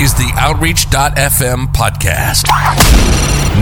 is 0.00 0.12
the 0.14 0.32
Outreach.fm 0.36 1.66
podcast. 1.68 2.48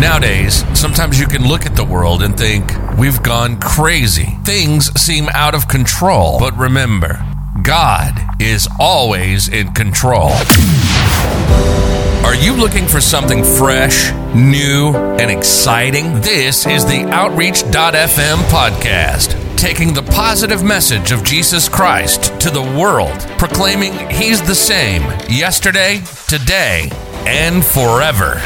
Nowadays, 0.00 0.64
sometimes 0.78 1.20
you 1.20 1.26
can 1.26 1.46
look 1.46 1.66
at 1.66 1.76
the 1.76 1.84
world 1.84 2.22
and 2.22 2.36
think, 2.36 2.72
we've 2.96 3.22
gone 3.22 3.60
crazy. 3.60 4.38
Things 4.44 4.90
seem 5.00 5.28
out 5.34 5.54
of 5.54 5.68
control. 5.68 6.38
But 6.38 6.56
remember, 6.56 7.24
God 7.62 8.18
is 8.40 8.66
always 8.80 9.48
in 9.48 9.72
control. 9.72 10.30
Are 12.24 12.34
you 12.34 12.54
looking 12.56 12.86
for 12.86 13.00
something 13.00 13.44
fresh, 13.44 14.12
new, 14.34 14.94
and 14.94 15.30
exciting? 15.30 16.20
This 16.22 16.66
is 16.66 16.86
the 16.86 17.04
Outreach.fm 17.10 18.38
podcast, 18.48 19.41
taking 19.62 19.94
the 19.94 20.02
positive 20.02 20.64
message 20.64 21.12
of 21.12 21.22
Jesus 21.22 21.68
Christ 21.68 22.36
to 22.40 22.50
the 22.50 22.60
world, 22.60 23.16
proclaiming 23.38 23.92
He's 24.10 24.42
the 24.42 24.56
same 24.56 25.02
yesterday, 25.30 26.02
today, 26.26 26.90
and 27.28 27.64
forever. 27.64 28.42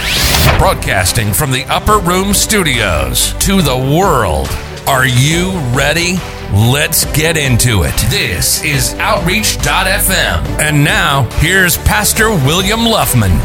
Broadcasting 0.59 1.33
from 1.33 1.53
the 1.53 1.65
Upper 1.71 2.01
Room 2.01 2.35
Studios 2.35 3.33
to 3.39 3.63
the 3.63 3.97
world. 3.99 4.49
Are 4.87 5.07
you 5.07 5.53
ready? 5.75 6.17
Let's 6.53 7.07
get 7.17 7.39
into 7.39 7.85
it. 7.85 7.97
This 8.11 8.63
is 8.63 8.93
Outreach.fm. 8.99 10.45
And 10.61 10.85
now, 10.85 11.31
here's 11.41 11.79
Pastor 11.79 12.29
William 12.29 12.81
Luffman. 12.81 13.41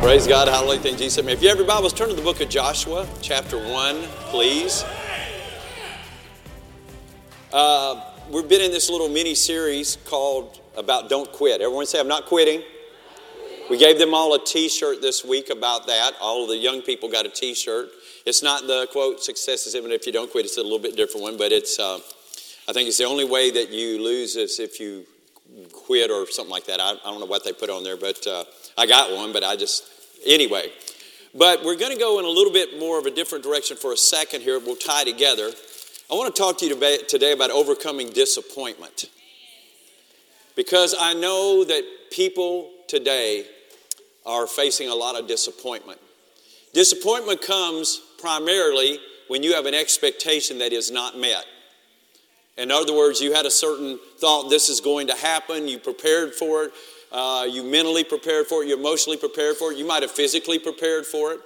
Praise 0.00 0.26
God, 0.26 0.48
hallelujah, 0.48 0.80
thank 0.80 0.96
Jesus. 0.96 1.22
If 1.22 1.42
you 1.42 1.50
have 1.50 1.58
your 1.58 1.66
Bibles, 1.66 1.92
turn 1.92 2.08
to 2.08 2.14
the 2.14 2.22
book 2.22 2.40
of 2.40 2.48
Joshua, 2.48 3.06
chapter 3.20 3.58
1, 3.58 4.02
please. 4.30 4.86
Uh, 7.50 7.98
we've 8.30 8.46
been 8.46 8.60
in 8.60 8.70
this 8.70 8.90
little 8.90 9.08
mini 9.08 9.34
series 9.34 9.96
called 10.04 10.60
About 10.76 11.08
Don't 11.08 11.32
Quit. 11.32 11.62
Everyone 11.62 11.86
say, 11.86 11.98
I'm 11.98 12.06
not 12.06 12.26
quitting. 12.26 12.62
We 13.70 13.78
gave 13.78 13.98
them 13.98 14.12
all 14.12 14.34
a 14.34 14.44
t 14.44 14.68
shirt 14.68 15.00
this 15.00 15.24
week 15.24 15.48
about 15.48 15.86
that. 15.86 16.12
All 16.20 16.42
of 16.42 16.50
the 16.50 16.58
young 16.58 16.82
people 16.82 17.10
got 17.10 17.24
a 17.24 17.30
t 17.30 17.54
shirt. 17.54 17.88
It's 18.26 18.42
not 18.42 18.66
the 18.66 18.86
quote, 18.92 19.22
success 19.22 19.66
is 19.66 19.74
even 19.74 19.92
if 19.92 20.06
you 20.06 20.12
don't 20.12 20.30
quit. 20.30 20.44
It's 20.44 20.58
a 20.58 20.62
little 20.62 20.78
bit 20.78 20.94
different 20.94 21.22
one, 21.22 21.38
but 21.38 21.50
it's, 21.50 21.78
uh, 21.78 22.00
I 22.68 22.74
think 22.74 22.86
it's 22.86 22.98
the 22.98 23.04
only 23.04 23.24
way 23.24 23.50
that 23.50 23.70
you 23.70 24.02
lose 24.02 24.36
is 24.36 24.60
if 24.60 24.78
you 24.78 25.06
quit 25.72 26.10
or 26.10 26.26
something 26.30 26.52
like 26.52 26.66
that. 26.66 26.80
I, 26.80 26.90
I 26.90 27.10
don't 27.10 27.18
know 27.18 27.24
what 27.24 27.44
they 27.44 27.54
put 27.54 27.70
on 27.70 27.82
there, 27.82 27.96
but 27.96 28.26
uh, 28.26 28.44
I 28.76 28.84
got 28.84 29.16
one, 29.16 29.32
but 29.32 29.42
I 29.42 29.56
just, 29.56 29.88
anyway. 30.26 30.70
But 31.34 31.64
we're 31.64 31.76
going 31.76 31.92
to 31.92 31.98
go 31.98 32.18
in 32.18 32.26
a 32.26 32.28
little 32.28 32.52
bit 32.52 32.78
more 32.78 32.98
of 32.98 33.06
a 33.06 33.10
different 33.10 33.42
direction 33.42 33.78
for 33.78 33.94
a 33.94 33.96
second 33.96 34.42
here. 34.42 34.58
We'll 34.58 34.76
tie 34.76 35.04
together. 35.04 35.50
I 36.10 36.14
want 36.14 36.34
to 36.34 36.42
talk 36.42 36.56
to 36.58 36.64
you 36.64 37.06
today 37.06 37.32
about 37.32 37.50
overcoming 37.50 38.08
disappointment. 38.10 39.10
Because 40.56 40.94
I 40.98 41.12
know 41.12 41.64
that 41.64 41.82
people 42.10 42.70
today 42.86 43.44
are 44.24 44.46
facing 44.46 44.88
a 44.88 44.94
lot 44.94 45.20
of 45.20 45.28
disappointment. 45.28 46.00
Disappointment 46.72 47.42
comes 47.42 48.00
primarily 48.18 48.98
when 49.28 49.42
you 49.42 49.54
have 49.54 49.66
an 49.66 49.74
expectation 49.74 50.58
that 50.58 50.72
is 50.72 50.90
not 50.90 51.18
met. 51.18 51.44
In 52.56 52.70
other 52.70 52.96
words, 52.96 53.20
you 53.20 53.34
had 53.34 53.44
a 53.44 53.50
certain 53.50 53.98
thought 54.18 54.48
this 54.48 54.70
is 54.70 54.80
going 54.80 55.08
to 55.08 55.14
happen, 55.14 55.68
you 55.68 55.78
prepared 55.78 56.34
for 56.34 56.64
it, 56.64 56.72
uh, 57.12 57.46
you 57.48 57.62
mentally 57.62 58.02
prepared 58.02 58.46
for 58.46 58.62
it, 58.62 58.68
you 58.68 58.76
emotionally 58.78 59.18
prepared 59.18 59.56
for 59.56 59.72
it, 59.72 59.78
you 59.78 59.86
might 59.86 60.02
have 60.02 60.10
physically 60.10 60.58
prepared 60.58 61.04
for 61.04 61.32
it. 61.32 61.40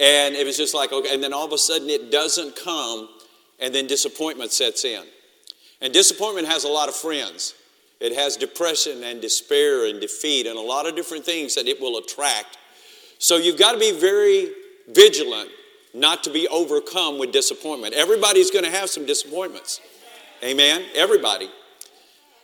And 0.00 0.34
it 0.34 0.46
was 0.46 0.56
just 0.56 0.74
like, 0.74 0.90
okay, 0.90 1.14
and 1.14 1.22
then 1.22 1.34
all 1.34 1.44
of 1.44 1.52
a 1.52 1.58
sudden 1.58 1.90
it 1.90 2.10
doesn't 2.10 2.56
come, 2.56 3.08
and 3.60 3.74
then 3.74 3.86
disappointment 3.86 4.52
sets 4.52 4.84
in. 4.84 5.04
And 5.80 5.92
disappointment 5.92 6.48
has 6.48 6.64
a 6.64 6.68
lot 6.68 6.88
of 6.88 6.94
friends. 6.94 7.54
It 8.00 8.14
has 8.14 8.36
depression 8.36 9.02
and 9.04 9.20
despair 9.20 9.86
and 9.86 10.00
defeat 10.00 10.46
and 10.46 10.58
a 10.58 10.62
lot 10.62 10.86
of 10.86 10.96
different 10.96 11.24
things 11.24 11.54
that 11.54 11.66
it 11.66 11.80
will 11.80 11.98
attract. 11.98 12.58
So 13.18 13.36
you've 13.36 13.58
got 13.58 13.72
to 13.72 13.78
be 13.78 13.92
very 13.92 14.50
vigilant 14.88 15.50
not 15.94 16.24
to 16.24 16.30
be 16.30 16.48
overcome 16.48 17.18
with 17.18 17.32
disappointment. 17.32 17.94
Everybody's 17.94 18.50
going 18.50 18.64
to 18.64 18.70
have 18.70 18.90
some 18.90 19.06
disappointments. 19.06 19.80
Amen? 20.42 20.84
Everybody. 20.94 21.48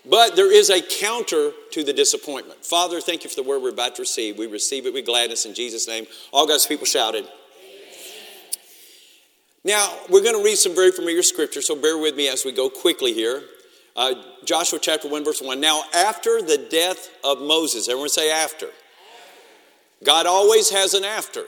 But 0.08 0.36
there 0.36 0.50
is 0.50 0.70
a 0.70 0.80
counter 0.80 1.50
to 1.72 1.84
the 1.84 1.92
disappointment. 1.92 2.64
Father, 2.64 3.00
thank 3.00 3.24
you 3.24 3.28
for 3.28 3.36
the 3.36 3.42
word 3.42 3.60
we're 3.60 3.70
about 3.70 3.96
to 3.96 4.02
receive. 4.02 4.38
We 4.38 4.46
receive 4.46 4.86
it 4.86 4.94
with 4.94 5.04
gladness 5.04 5.44
in 5.44 5.52
Jesus' 5.52 5.86
name. 5.86 6.06
All 6.32 6.46
God's 6.46 6.66
people 6.66 6.86
shouted. 6.86 7.28
Now, 9.65 9.94
we're 10.09 10.22
going 10.22 10.37
to 10.37 10.43
read 10.43 10.56
some 10.56 10.75
very 10.75 10.91
familiar 10.91 11.22
scripture, 11.22 11.60
so 11.60 11.76
bear 11.76 11.98
with 11.98 12.16
me 12.16 12.28
as 12.28 12.44
we 12.44 12.53
go 12.53 12.71
quickly 12.71 13.12
here. 13.12 13.43
Uh, 13.94 14.15
Joshua 14.44 14.78
chapter 14.81 15.09
1, 15.09 15.22
verse 15.25 15.43
1. 15.43 15.60
Now, 15.60 15.82
after 15.94 16.41
the 16.41 16.66
death 16.71 17.10
of 17.22 17.41
Moses, 17.43 17.88
everyone 17.88 18.09
say 18.09 18.31
after. 18.31 18.69
God 20.03 20.25
always 20.26 20.71
has 20.71 20.94
an 20.94 21.04
after. 21.04 21.44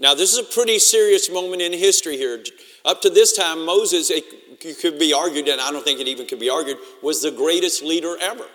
Now, 0.00 0.14
this 0.14 0.32
is 0.32 0.38
a 0.38 0.42
pretty 0.52 0.80
serious 0.80 1.30
moment 1.30 1.62
in 1.62 1.72
history 1.72 2.16
here. 2.16 2.42
Up 2.84 3.02
to 3.02 3.10
this 3.10 3.36
time, 3.36 3.64
Moses, 3.64 4.10
it 4.10 4.80
could 4.80 4.98
be 4.98 5.12
argued, 5.12 5.46
and 5.46 5.60
I 5.60 5.70
don't 5.70 5.84
think 5.84 6.00
it 6.00 6.08
even 6.08 6.26
could 6.26 6.40
be 6.40 6.50
argued, 6.50 6.78
was 7.02 7.22
the 7.22 7.30
greatest 7.30 7.84
leader 7.84 8.16
ever. 8.20 8.46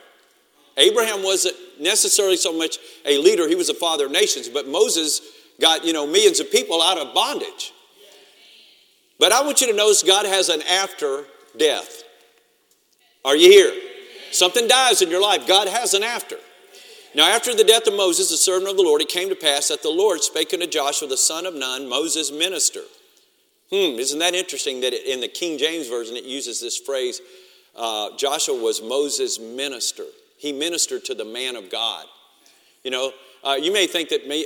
Abraham 0.75 1.24
wasn't 1.24 1.56
necessarily 1.80 2.35
so 2.35 2.52
much 2.52 2.80
a 3.06 3.18
leader, 3.20 3.47
he 3.47 3.56
was 3.56 3.70
a 3.70 3.74
father 3.74 4.08
of 4.08 4.12
nations, 4.12 4.50
but 4.50 4.68
Moses 4.68 5.22
got, 5.62 5.85
you 5.85 5.94
know, 5.94 6.08
millions 6.08 6.40
of 6.40 6.52
people 6.52 6.81
out 6.81 6.97
of 6.97 7.14
bondage. 7.14 7.72
But 9.23 9.31
I 9.31 9.41
want 9.41 9.61
you 9.61 9.67
to 9.67 9.73
notice 9.73 10.03
God 10.03 10.25
has 10.25 10.50
an 10.50 10.61
after 10.63 11.23
death. 11.56 12.03
Are 13.23 13.38
you 13.38 13.50
here? 13.50 13.73
Something 14.34 14.67
dies 14.67 15.01
in 15.01 15.09
your 15.09 15.22
life, 15.22 15.47
God 15.47 15.69
has 15.69 15.94
an 15.94 16.03
after. 16.03 16.35
Now, 17.16 17.29
after 17.29 17.56
the 17.56 17.63
death 17.63 17.88
of 17.88 17.94
Moses, 17.94 18.31
the 18.31 18.35
servant 18.35 18.69
of 18.69 18.75
the 18.75 18.84
Lord, 18.84 19.00
it 19.00 19.07
came 19.07 19.29
to 19.29 19.35
pass 19.35 19.69
that 19.69 19.81
the 19.81 19.89
Lord 19.89 20.22
spake 20.22 20.53
unto 20.53 20.67
Joshua, 20.67 21.07
the 21.07 21.16
son 21.16 21.45
of 21.45 21.56
Nun, 21.56 21.88
Moses' 21.88 22.34
minister. 22.34 22.81
Hmm, 23.69 23.97
isn't 23.97 24.19
that 24.19 24.35
interesting 24.35 24.81
that 24.81 24.91
in 25.09 25.22
the 25.22 25.29
King 25.29 25.57
James 25.57 25.88
Version 25.88 26.17
it 26.17 26.25
uses 26.25 26.59
this 26.59 26.78
phrase 26.78 27.22
uh, 27.78 28.09
Joshua 28.17 28.61
was 28.61 28.81
Moses' 28.81 29.40
minister. 29.40 30.03
He 30.38 30.51
ministered 30.51 31.05
to 31.05 31.16
the 31.16 31.23
man 31.23 31.55
of 31.55 31.69
God. 31.69 32.07
You 32.84 32.91
know, 32.91 33.13
uh, 33.43 33.55
you 33.55 33.73
may 33.73 33.87
think 33.87 34.09
that 34.09 34.27
me, 34.27 34.45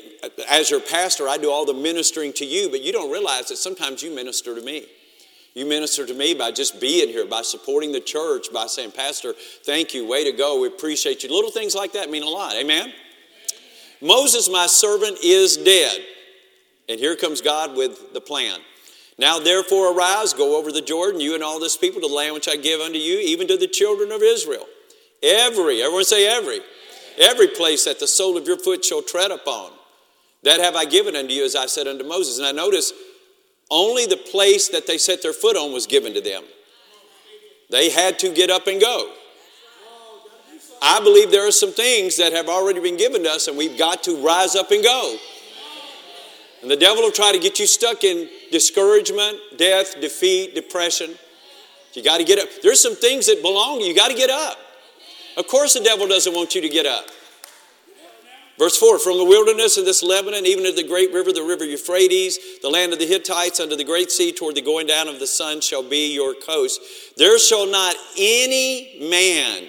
as 0.50 0.70
your 0.70 0.80
pastor, 0.80 1.28
I 1.28 1.38
do 1.38 1.52
all 1.52 1.66
the 1.66 1.74
ministering 1.74 2.34
to 2.34 2.46
you, 2.46 2.70
but 2.70 2.82
you 2.82 2.92
don't 2.92 3.12
realize 3.12 3.48
that 3.50 3.58
sometimes 3.58 4.02
you 4.02 4.14
minister 4.14 4.56
to 4.56 4.62
me. 4.62 4.86
You 5.54 5.66
minister 5.66 6.06
to 6.06 6.14
me 6.14 6.34
by 6.34 6.52
just 6.52 6.80
being 6.80 7.08
here, 7.08 7.26
by 7.26 7.42
supporting 7.42 7.92
the 7.92 8.00
church, 8.00 8.54
by 8.54 8.68
saying, 8.68 8.92
Pastor, 8.92 9.34
thank 9.64 9.94
you, 9.94 10.08
way 10.08 10.24
to 10.30 10.36
go, 10.36 10.62
we 10.62 10.68
appreciate 10.68 11.24
you. 11.24 11.30
Little 11.34 11.52
things 11.52 11.74
like 11.74 11.94
that 11.94 12.10
mean 12.10 12.24
a 12.24 12.30
lot. 12.30 12.56
Amen? 12.56 12.94
Moses, 14.02 14.50
my 14.50 14.68
servant, 14.68 15.18
is 15.24 15.58
dead. 15.58 16.00
And 16.90 17.00
here 17.00 17.16
comes 17.16 17.42
God 17.42 17.76
with 17.76 18.14
the 18.14 18.22
plan. 18.22 18.60
Now, 19.20 19.40
therefore, 19.40 19.98
arise, 19.98 20.34
go 20.34 20.60
over 20.60 20.72
the 20.72 20.82
Jordan, 20.82 21.20
you 21.20 21.34
and 21.34 21.44
all 21.44 21.60
this 21.60 21.76
people, 21.76 22.02
to 22.02 22.08
the 22.08 22.14
land 22.14 22.36
which 22.36 22.48
I 22.48 22.56
give 22.56 22.80
unto 22.80 23.00
you, 23.00 23.18
even 23.20 23.48
to 23.48 23.58
the 23.58 23.68
children 23.68 24.12
of 24.12 24.22
Israel. 24.22 24.66
Every, 25.24 25.82
everyone 25.82 26.04
say 26.04 26.28
every, 26.28 26.60
every 27.18 27.48
place 27.48 27.86
that 27.86 28.00
the 28.00 28.08
sole 28.08 28.38
of 28.38 28.48
your 28.48 28.58
foot 28.58 28.86
shall 28.86 29.02
tread 29.02 29.32
upon, 29.32 29.72
that 30.44 30.60
have 30.60 30.76
I 30.76 30.86
given 30.86 31.16
unto 31.16 31.34
you, 31.34 31.46
as 31.46 31.56
I 31.56 31.66
said 31.66 31.88
unto 31.88 32.04
Moses. 32.04 32.38
And 32.38 32.48
I 32.48 32.52
notice 32.52 32.94
only 33.70 34.06
the 34.06 34.18
place 34.18 34.70
that 34.70 34.88
they 34.88 34.98
set 34.98 35.22
their 35.22 35.34
foot 35.34 35.58
on 35.58 35.74
was 35.74 35.88
given 35.88 36.14
to 36.14 36.22
them. 36.22 36.44
They 37.70 37.90
had 37.90 38.18
to 38.20 38.34
get 38.34 38.50
up 38.50 38.68
and 38.68 38.80
go. 38.80 39.12
I 40.82 41.00
believe 41.00 41.32
there 41.32 41.48
are 41.48 41.52
some 41.52 41.72
things 41.72 42.18
that 42.18 42.34
have 42.34 42.48
already 42.48 42.80
been 42.80 42.98
given 42.98 43.24
to 43.24 43.30
us, 43.32 43.48
and 43.48 43.58
we've 43.58 43.78
got 43.78 44.04
to 44.04 44.24
rise 44.24 44.56
up 44.56 44.72
and 44.72 44.84
go. 44.84 45.18
And 46.62 46.72
the 46.72 46.78
devil 46.78 47.04
will 47.04 47.12
try 47.12 47.32
to 47.32 47.40
get 47.40 47.60
you 47.60 47.68
stuck 47.68 48.04
in 48.04 48.30
discouragement, 48.52 49.38
death, 49.58 50.00
defeat, 50.00 50.56
depression. 50.56 51.16
You 51.94 52.04
got 52.04 52.20
to 52.20 52.24
get 52.24 52.40
up. 52.40 52.48
There's 52.62 52.82
some 52.82 52.96
things 52.96 53.26
that 53.26 53.42
belong 53.42 53.80
to 53.80 53.84
you. 53.84 53.90
You 53.90 53.96
got 53.96 54.10
to 54.10 54.16
get 54.16 54.30
up. 54.30 54.58
Of 55.36 55.48
course, 55.48 55.74
the 55.74 55.84
devil 55.84 56.08
doesn't 56.08 56.34
want 56.34 56.56
you 56.56 56.62
to 56.62 56.70
get 56.70 56.86
up. 56.86 57.08
Verse 58.58 58.78
4 58.78 59.00
From 59.00 59.18
the 59.18 59.26
wilderness 59.26 59.78
of 59.78 59.86
this 59.86 60.04
Lebanon, 60.04 60.46
even 60.46 60.64
to 60.64 60.72
the 60.72 60.88
great 60.88 61.14
river, 61.14 61.32
the 61.32 61.44
river 61.44 61.66
Euphrates, 61.66 62.40
the 62.62 62.70
land 62.70 62.94
of 62.94 63.00
the 63.00 63.06
Hittites, 63.06 63.60
unto 63.60 63.76
the 63.76 63.84
great 63.84 64.12
sea, 64.12 64.32
toward 64.32 64.56
the 64.56 64.62
going 64.62 64.88
down 64.88 65.08
of 65.08 65.20
the 65.20 65.28
sun, 65.28 65.62
shall 65.62 65.84
be 65.84 66.14
your 66.14 66.34
coast. 66.34 66.82
There 67.18 67.40
shall 67.40 67.68
not 67.68 67.96
any 68.18 68.98
man 69.10 69.68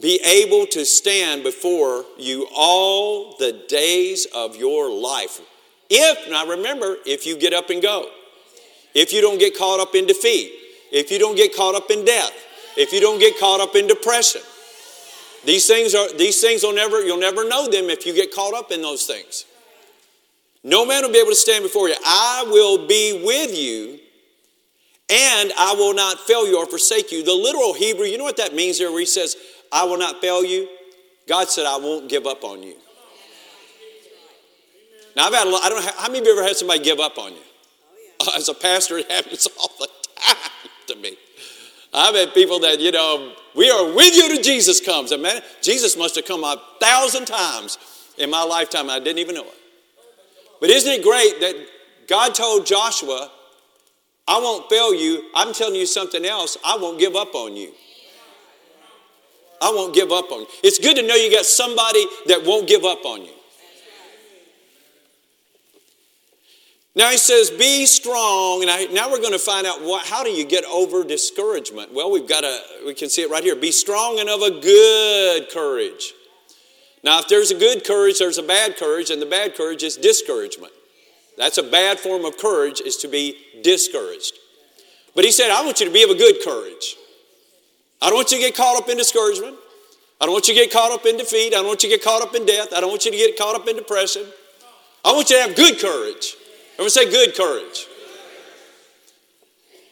be 0.00 0.20
able 0.24 0.66
to 0.66 0.84
stand 0.84 1.42
before 1.42 2.04
you 2.16 2.46
all 2.54 3.36
the 3.38 3.64
days 3.68 4.26
of 4.32 4.54
your 4.56 4.90
life. 4.90 5.40
If, 5.90 6.30
now 6.30 6.46
remember, 6.46 6.96
if 7.04 7.26
you 7.26 7.38
get 7.38 7.52
up 7.52 7.70
and 7.70 7.82
go, 7.82 8.08
if 8.94 9.12
you 9.12 9.20
don't 9.20 9.38
get 9.38 9.58
caught 9.58 9.80
up 9.80 9.94
in 9.94 10.06
defeat, 10.06 10.52
if 10.92 11.10
you 11.10 11.18
don't 11.18 11.34
get 11.34 11.54
caught 11.54 11.74
up 11.74 11.90
in 11.90 12.04
death, 12.04 12.32
if 12.76 12.92
you 12.92 13.00
don't 13.00 13.18
get 13.18 13.38
caught 13.40 13.60
up 13.60 13.74
in 13.74 13.86
depression. 13.86 14.42
These 15.44 15.66
things 15.66 15.94
are 15.94 16.12
these 16.16 16.40
things 16.40 16.62
will 16.62 16.74
never 16.74 17.02
you'll 17.02 17.18
never 17.18 17.48
know 17.48 17.68
them 17.68 17.90
if 17.90 18.06
you 18.06 18.14
get 18.14 18.34
caught 18.34 18.54
up 18.54 18.72
in 18.72 18.82
those 18.82 19.06
things. 19.06 19.44
No 20.64 20.84
man 20.84 21.02
will 21.02 21.12
be 21.12 21.18
able 21.18 21.30
to 21.30 21.36
stand 21.36 21.62
before 21.62 21.88
you. 21.88 21.94
I 22.04 22.44
will 22.48 22.86
be 22.86 23.22
with 23.24 23.56
you, 23.56 23.98
and 25.08 25.52
I 25.56 25.74
will 25.74 25.94
not 25.94 26.20
fail 26.20 26.46
you 26.46 26.58
or 26.58 26.66
forsake 26.66 27.12
you. 27.12 27.22
The 27.22 27.32
literal 27.32 27.74
Hebrew, 27.74 28.06
you 28.06 28.18
know 28.18 28.24
what 28.24 28.36
that 28.38 28.54
means 28.54 28.78
there 28.78 28.90
where 28.90 29.00
he 29.00 29.06
says, 29.06 29.36
I 29.72 29.84
will 29.84 29.98
not 29.98 30.20
fail 30.20 30.44
you? 30.44 30.68
God 31.28 31.48
said, 31.48 31.66
I 31.66 31.76
won't 31.76 32.08
give 32.08 32.26
up 32.26 32.42
on 32.42 32.62
you. 32.62 32.74
Now, 35.14 35.26
I've 35.26 35.34
had 35.34 35.46
a 35.46 35.50
lot, 35.50 35.64
I 35.64 35.68
don't 35.68 35.84
know, 35.84 35.92
how 35.96 36.08
many 36.08 36.20
of 36.20 36.26
you 36.26 36.32
ever 36.32 36.42
had 36.42 36.56
somebody 36.56 36.82
give 36.82 37.00
up 37.00 37.18
on 37.18 37.32
you? 37.32 37.42
As 38.36 38.48
a 38.48 38.54
pastor, 38.54 38.98
it 38.98 39.10
happens 39.10 39.46
all 39.60 39.72
the 39.78 39.88
time 40.16 40.36
to 40.88 40.96
me. 40.96 41.17
I've 41.92 42.14
had 42.14 42.34
people 42.34 42.60
that, 42.60 42.80
you 42.80 42.92
know, 42.92 43.34
we 43.54 43.70
are 43.70 43.92
with 43.92 44.14
you 44.14 44.28
till 44.28 44.42
Jesus 44.42 44.80
comes. 44.80 45.12
And 45.12 45.22
man, 45.22 45.40
Jesus 45.62 45.96
must 45.96 46.14
have 46.16 46.26
come 46.26 46.44
a 46.44 46.60
thousand 46.80 47.26
times 47.26 47.78
in 48.18 48.30
my 48.30 48.42
lifetime. 48.42 48.90
I 48.90 48.98
didn't 48.98 49.18
even 49.18 49.34
know 49.34 49.44
it. 49.44 49.58
But 50.60 50.70
isn't 50.70 50.90
it 50.90 51.02
great 51.02 51.40
that 51.40 51.54
God 52.08 52.34
told 52.34 52.66
Joshua, 52.66 53.30
I 54.26 54.38
won't 54.40 54.68
fail 54.68 54.94
you. 54.94 55.24
I'm 55.34 55.54
telling 55.54 55.76
you 55.76 55.86
something 55.86 56.24
else. 56.24 56.58
I 56.64 56.76
won't 56.76 56.98
give 56.98 57.16
up 57.16 57.34
on 57.34 57.56
you. 57.56 57.72
I 59.60 59.70
won't 59.70 59.94
give 59.94 60.12
up 60.12 60.30
on 60.30 60.40
you. 60.40 60.46
It's 60.62 60.78
good 60.78 60.96
to 60.96 61.02
know 61.02 61.14
you 61.14 61.30
got 61.30 61.46
somebody 61.46 62.04
that 62.26 62.44
won't 62.44 62.68
give 62.68 62.84
up 62.84 63.04
on 63.04 63.24
you. 63.24 63.32
Now 66.98 67.10
he 67.10 67.16
says, 67.16 67.48
be 67.48 67.86
strong. 67.86 68.62
And 68.62 68.70
I, 68.70 68.86
now 68.86 69.08
we're 69.08 69.20
going 69.20 69.32
to 69.32 69.38
find 69.38 69.68
out 69.68 69.82
what, 69.82 70.04
how 70.04 70.24
do 70.24 70.30
you 70.30 70.44
get 70.44 70.64
over 70.64 71.04
discouragement? 71.04 71.94
Well, 71.94 72.10
we've 72.10 72.28
got 72.28 72.40
to, 72.40 72.60
we 72.84 72.92
can 72.92 73.08
see 73.08 73.22
it 73.22 73.30
right 73.30 73.44
here. 73.44 73.54
Be 73.54 73.70
strong 73.70 74.18
and 74.18 74.28
of 74.28 74.42
a 74.42 74.50
good 74.60 75.48
courage. 75.50 76.12
Now, 77.04 77.20
if 77.20 77.28
there's 77.28 77.52
a 77.52 77.54
good 77.54 77.86
courage, 77.86 78.18
there's 78.18 78.38
a 78.38 78.42
bad 78.42 78.76
courage, 78.76 79.10
and 79.10 79.22
the 79.22 79.26
bad 79.26 79.54
courage 79.54 79.84
is 79.84 79.96
discouragement. 79.96 80.72
That's 81.36 81.56
a 81.56 81.62
bad 81.62 82.00
form 82.00 82.24
of 82.24 82.36
courage, 82.36 82.80
is 82.80 82.96
to 82.96 83.08
be 83.08 83.36
discouraged. 83.62 84.34
But 85.14 85.24
he 85.24 85.30
said, 85.30 85.52
I 85.52 85.64
want 85.64 85.78
you 85.78 85.86
to 85.86 85.92
be 85.92 86.02
of 86.02 86.10
a 86.10 86.16
good 86.16 86.42
courage. 86.44 86.96
I 88.02 88.06
don't 88.06 88.16
want 88.16 88.32
you 88.32 88.38
to 88.38 88.44
get 88.44 88.56
caught 88.56 88.76
up 88.76 88.88
in 88.88 88.96
discouragement. 88.96 89.56
I 90.20 90.24
don't 90.24 90.32
want 90.32 90.48
you 90.48 90.54
to 90.54 90.60
get 90.60 90.72
caught 90.72 90.90
up 90.90 91.06
in 91.06 91.16
defeat. 91.16 91.54
I 91.54 91.58
don't 91.58 91.68
want 91.68 91.84
you 91.84 91.90
to 91.90 91.96
get 91.96 92.04
caught 92.04 92.22
up 92.22 92.34
in 92.34 92.44
death. 92.44 92.72
I 92.74 92.80
don't 92.80 92.90
want 92.90 93.04
you 93.04 93.12
to 93.12 93.16
get 93.16 93.38
caught 93.38 93.54
up 93.54 93.68
in 93.68 93.76
depression. 93.76 94.24
I 95.04 95.12
want 95.12 95.30
you 95.30 95.36
to 95.36 95.42
have 95.46 95.54
good 95.54 95.78
courage. 95.78 96.34
Everyone 96.78 96.90
say 96.90 97.10
good 97.10 97.36
courage. 97.36 97.86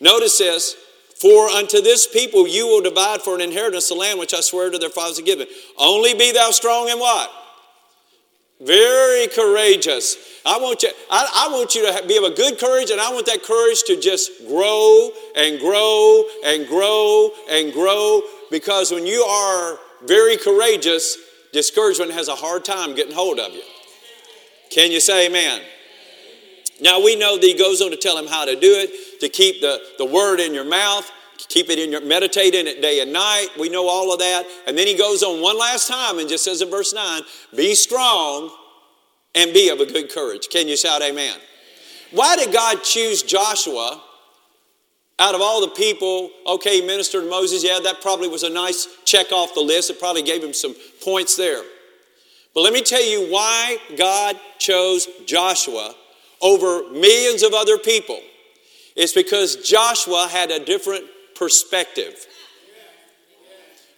Notice 0.01 0.39
this. 0.39 0.77
For 1.21 1.49
unto 1.49 1.81
this 1.81 2.07
people 2.07 2.47
you 2.47 2.67
will 2.67 2.83
divide 2.83 3.23
for 3.23 3.35
an 3.35 3.41
inheritance 3.41 3.89
the 3.89 3.95
land 3.95 4.19
which 4.19 4.35
I 4.35 4.41
swear 4.41 4.71
to 4.71 4.79
their 4.79 4.91
fathers 4.91 5.17
to 5.17 5.23
give. 5.23 5.41
Only 5.79 6.13
be 6.13 6.31
thou 6.31 6.51
strong 6.51 6.91
and 6.91 7.01
what? 7.01 7.31
Very 8.61 9.27
courageous. 9.29 10.17
I 10.45 10.59
want 10.59 10.83
you, 10.83 10.91
I, 11.11 11.49
I, 11.49 11.53
want 11.53 11.75
you 11.75 11.91
to 11.91 12.07
be 12.07 12.17
of 12.17 12.25
a 12.25 12.31
good 12.31 12.59
courage, 12.59 12.91
and 12.91 13.01
I 13.01 13.11
want 13.13 13.27
that 13.27 13.43
courage 13.43 13.83
to 13.85 14.01
just 14.01 14.47
grow 14.47 15.11
and 15.37 15.59
grow 15.59 16.25
and 16.45 16.67
grow 16.67 17.31
and 17.51 17.73
grow. 17.73 18.23
Because 18.51 18.93
when 18.93 19.07
you 19.07 19.23
are 19.23 19.79
very 20.07 20.37
courageous, 20.37 21.19
discouragement 21.53 22.13
has 22.13 22.29
a 22.29 22.35
hard 22.35 22.65
time 22.65 22.95
getting 22.95 23.15
hold 23.15 23.39
of 23.39 23.53
you. 23.53 23.63
Can 24.71 24.91
you 24.91 25.01
say 25.01 25.27
amen? 25.27 25.61
Now 26.81 27.03
we 27.03 27.17
know 27.17 27.37
that 27.37 27.47
he 27.47 27.55
goes 27.55 27.81
on 27.81 27.91
to 27.91 27.97
tell 27.97 28.19
him 28.19 28.27
how 28.27 28.45
to 28.45 28.55
do 28.55 28.75
it, 28.75 29.21
to 29.21 29.29
keep 29.29 29.61
the, 29.61 29.81
the 29.99 30.05
word 30.05 30.41
in 30.41 30.53
your 30.53 30.65
mouth, 30.65 31.11
keep 31.49 31.71
it 31.71 31.79
in 31.79 31.91
your 31.91 32.03
meditate 32.03 32.55
in 32.55 32.67
it 32.67 32.83
day 32.83 33.01
and 33.01 33.13
night. 33.13 33.49
We 33.59 33.69
know 33.69 33.89
all 33.89 34.13
of 34.13 34.19
that. 34.19 34.45
And 34.67 34.77
then 34.77 34.87
he 34.87 34.97
goes 34.97 35.23
on 35.23 35.41
one 35.41 35.59
last 35.59 35.89
time 35.89 36.19
and 36.19 36.29
just 36.29 36.45
says 36.45 36.61
in 36.61 36.71
verse 36.71 36.93
9, 36.93 37.23
be 37.55 37.75
strong 37.75 38.51
and 39.35 39.53
be 39.53 39.69
of 39.69 39.81
a 39.81 39.87
good 39.87 40.11
courage. 40.11 40.49
Can 40.51 40.69
you 40.69 40.77
shout 40.77 41.03
amen? 41.03 41.39
Why 42.11 42.37
did 42.37 42.53
God 42.53 42.83
choose 42.83 43.23
Joshua 43.23 44.03
out 45.19 45.35
of 45.35 45.41
all 45.41 45.61
the 45.61 45.69
people? 45.69 46.31
Okay, 46.47 46.81
he 46.81 46.87
ministered 46.87 47.25
to 47.25 47.31
Moses. 47.31 47.65
Yeah, 47.65 47.79
that 47.83 48.01
probably 48.01 48.29
was 48.29 48.43
a 48.43 48.51
nice 48.51 48.87
check 49.05 49.33
off 49.33 49.55
the 49.55 49.61
list. 49.61 49.91
It 49.91 49.99
probably 49.99 50.23
gave 50.23 50.43
him 50.43 50.53
some 50.53 50.75
points 51.03 51.37
there. 51.37 51.63
But 52.55 52.63
let 52.63 52.73
me 52.73 52.81
tell 52.81 53.05
you 53.05 53.31
why 53.31 53.79
God 53.97 54.39
chose 54.59 55.07
Joshua 55.27 55.95
over 56.41 56.91
millions 56.93 57.43
of 57.43 57.55
other 57.55 57.79
people. 57.79 58.21
It's 58.95 59.13
because 59.13 59.57
Joshua 59.57 60.29
had 60.31 60.51
a 60.51 60.65
different 60.65 61.05
perspective. 61.35 62.27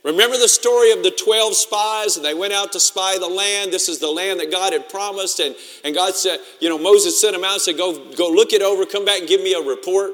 Remember 0.04 0.38
the 0.38 0.48
story 0.48 0.92
of 0.92 1.02
the 1.02 1.10
12 1.10 1.54
spies, 1.54 2.16
and 2.16 2.24
they 2.24 2.34
went 2.34 2.52
out 2.52 2.72
to 2.72 2.80
spy 2.80 3.18
the 3.18 3.28
land. 3.28 3.72
This 3.72 3.88
is 3.88 3.98
the 3.98 4.08
land 4.08 4.40
that 4.40 4.50
God 4.50 4.72
had 4.72 4.88
promised. 4.88 5.40
And, 5.40 5.54
and 5.84 5.94
God 5.94 6.14
said, 6.14 6.38
you 6.60 6.68
know, 6.68 6.78
Moses 6.78 7.20
sent 7.20 7.34
them 7.34 7.44
out 7.44 7.54
and 7.54 7.60
said, 7.62 7.76
go, 7.76 8.12
go 8.14 8.28
look 8.28 8.52
it 8.52 8.62
over, 8.62 8.86
come 8.86 9.04
back 9.04 9.20
and 9.20 9.28
give 9.28 9.42
me 9.42 9.54
a 9.54 9.60
report. 9.60 10.12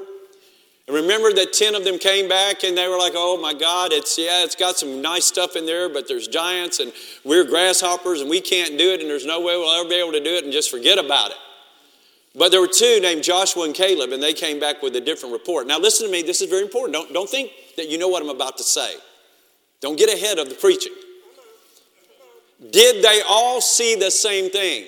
And 0.87 0.95
remember 0.95 1.33
that 1.33 1.53
10 1.53 1.73
of 1.75 1.83
them 1.83 1.97
came 1.97 2.29
back 2.29 2.63
and 2.63 2.77
they 2.77 2.87
were 2.87 2.97
like, 2.97 3.13
oh 3.15 3.39
my 3.41 3.53
God, 3.53 3.91
it's, 3.91 4.19
yeah, 4.19 4.43
it's 4.43 4.55
got 4.55 4.77
some 4.77 5.01
nice 5.01 5.25
stuff 5.25 5.55
in 5.55 5.65
there, 5.65 5.89
but 5.89 6.07
there's 6.07 6.27
giants 6.27 6.79
and 6.79 6.93
we're 7.23 7.43
grasshoppers 7.43 8.21
and 8.21 8.29
we 8.29 8.39
can't 8.39 8.77
do 8.77 8.93
it 8.93 9.01
and 9.01 9.09
there's 9.09 9.25
no 9.25 9.39
way 9.39 9.57
we'll 9.57 9.71
ever 9.71 9.89
be 9.89 9.95
able 9.95 10.11
to 10.11 10.23
do 10.23 10.35
it 10.35 10.43
and 10.43 10.53
just 10.53 10.69
forget 10.69 11.03
about 11.03 11.31
it. 11.31 11.37
But 12.37 12.51
there 12.51 12.59
were 12.59 12.67
two 12.67 12.99
named 13.01 13.23
Joshua 13.23 13.63
and 13.63 13.73
Caleb, 13.73 14.11
and 14.11 14.21
they 14.21 14.33
came 14.33 14.59
back 14.59 14.81
with 14.81 14.95
a 14.95 15.01
different 15.01 15.31
report. 15.31 15.67
Now, 15.67 15.79
listen 15.79 16.05
to 16.05 16.11
me, 16.11 16.21
this 16.21 16.41
is 16.41 16.49
very 16.49 16.63
important. 16.63 16.93
Don't, 16.93 17.13
don't 17.13 17.29
think 17.29 17.51
that 17.77 17.87
you 17.87 17.97
know 17.97 18.09
what 18.09 18.21
I'm 18.21 18.29
about 18.29 18.57
to 18.57 18.63
say. 18.63 18.95
Don't 19.79 19.97
get 19.97 20.13
ahead 20.13 20.37
of 20.37 20.49
the 20.49 20.55
preaching. 20.55 20.93
Did 22.71 23.03
they 23.03 23.21
all 23.27 23.61
see 23.61 23.95
the 23.95 24.11
same 24.11 24.49
thing? 24.49 24.85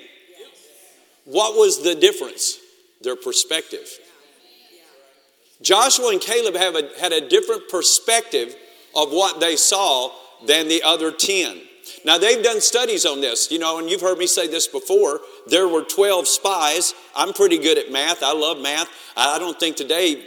What 1.24 1.56
was 1.56 1.82
the 1.82 1.94
difference? 1.94 2.58
Their 3.02 3.16
perspective. 3.16 3.88
Joshua 5.62 6.10
and 6.10 6.20
Caleb 6.20 6.54
a, 6.54 7.00
had 7.00 7.12
a 7.12 7.28
different 7.28 7.68
perspective 7.68 8.54
of 8.94 9.10
what 9.10 9.40
they 9.40 9.56
saw 9.56 10.10
than 10.46 10.68
the 10.68 10.82
other 10.82 11.12
10. 11.12 11.60
Now, 12.04 12.18
they've 12.18 12.42
done 12.42 12.60
studies 12.60 13.04
on 13.04 13.20
this, 13.20 13.50
you 13.50 13.58
know, 13.58 13.78
and 13.78 13.90
you've 13.90 14.00
heard 14.00 14.18
me 14.18 14.26
say 14.26 14.46
this 14.46 14.66
before. 14.66 15.20
There 15.46 15.68
were 15.68 15.82
12 15.82 16.26
spies. 16.28 16.94
I'm 17.14 17.32
pretty 17.32 17.58
good 17.58 17.78
at 17.78 17.90
math. 17.90 18.22
I 18.22 18.32
love 18.32 18.60
math. 18.60 18.88
I 19.16 19.38
don't 19.38 19.58
think 19.58 19.76
today, 19.76 20.24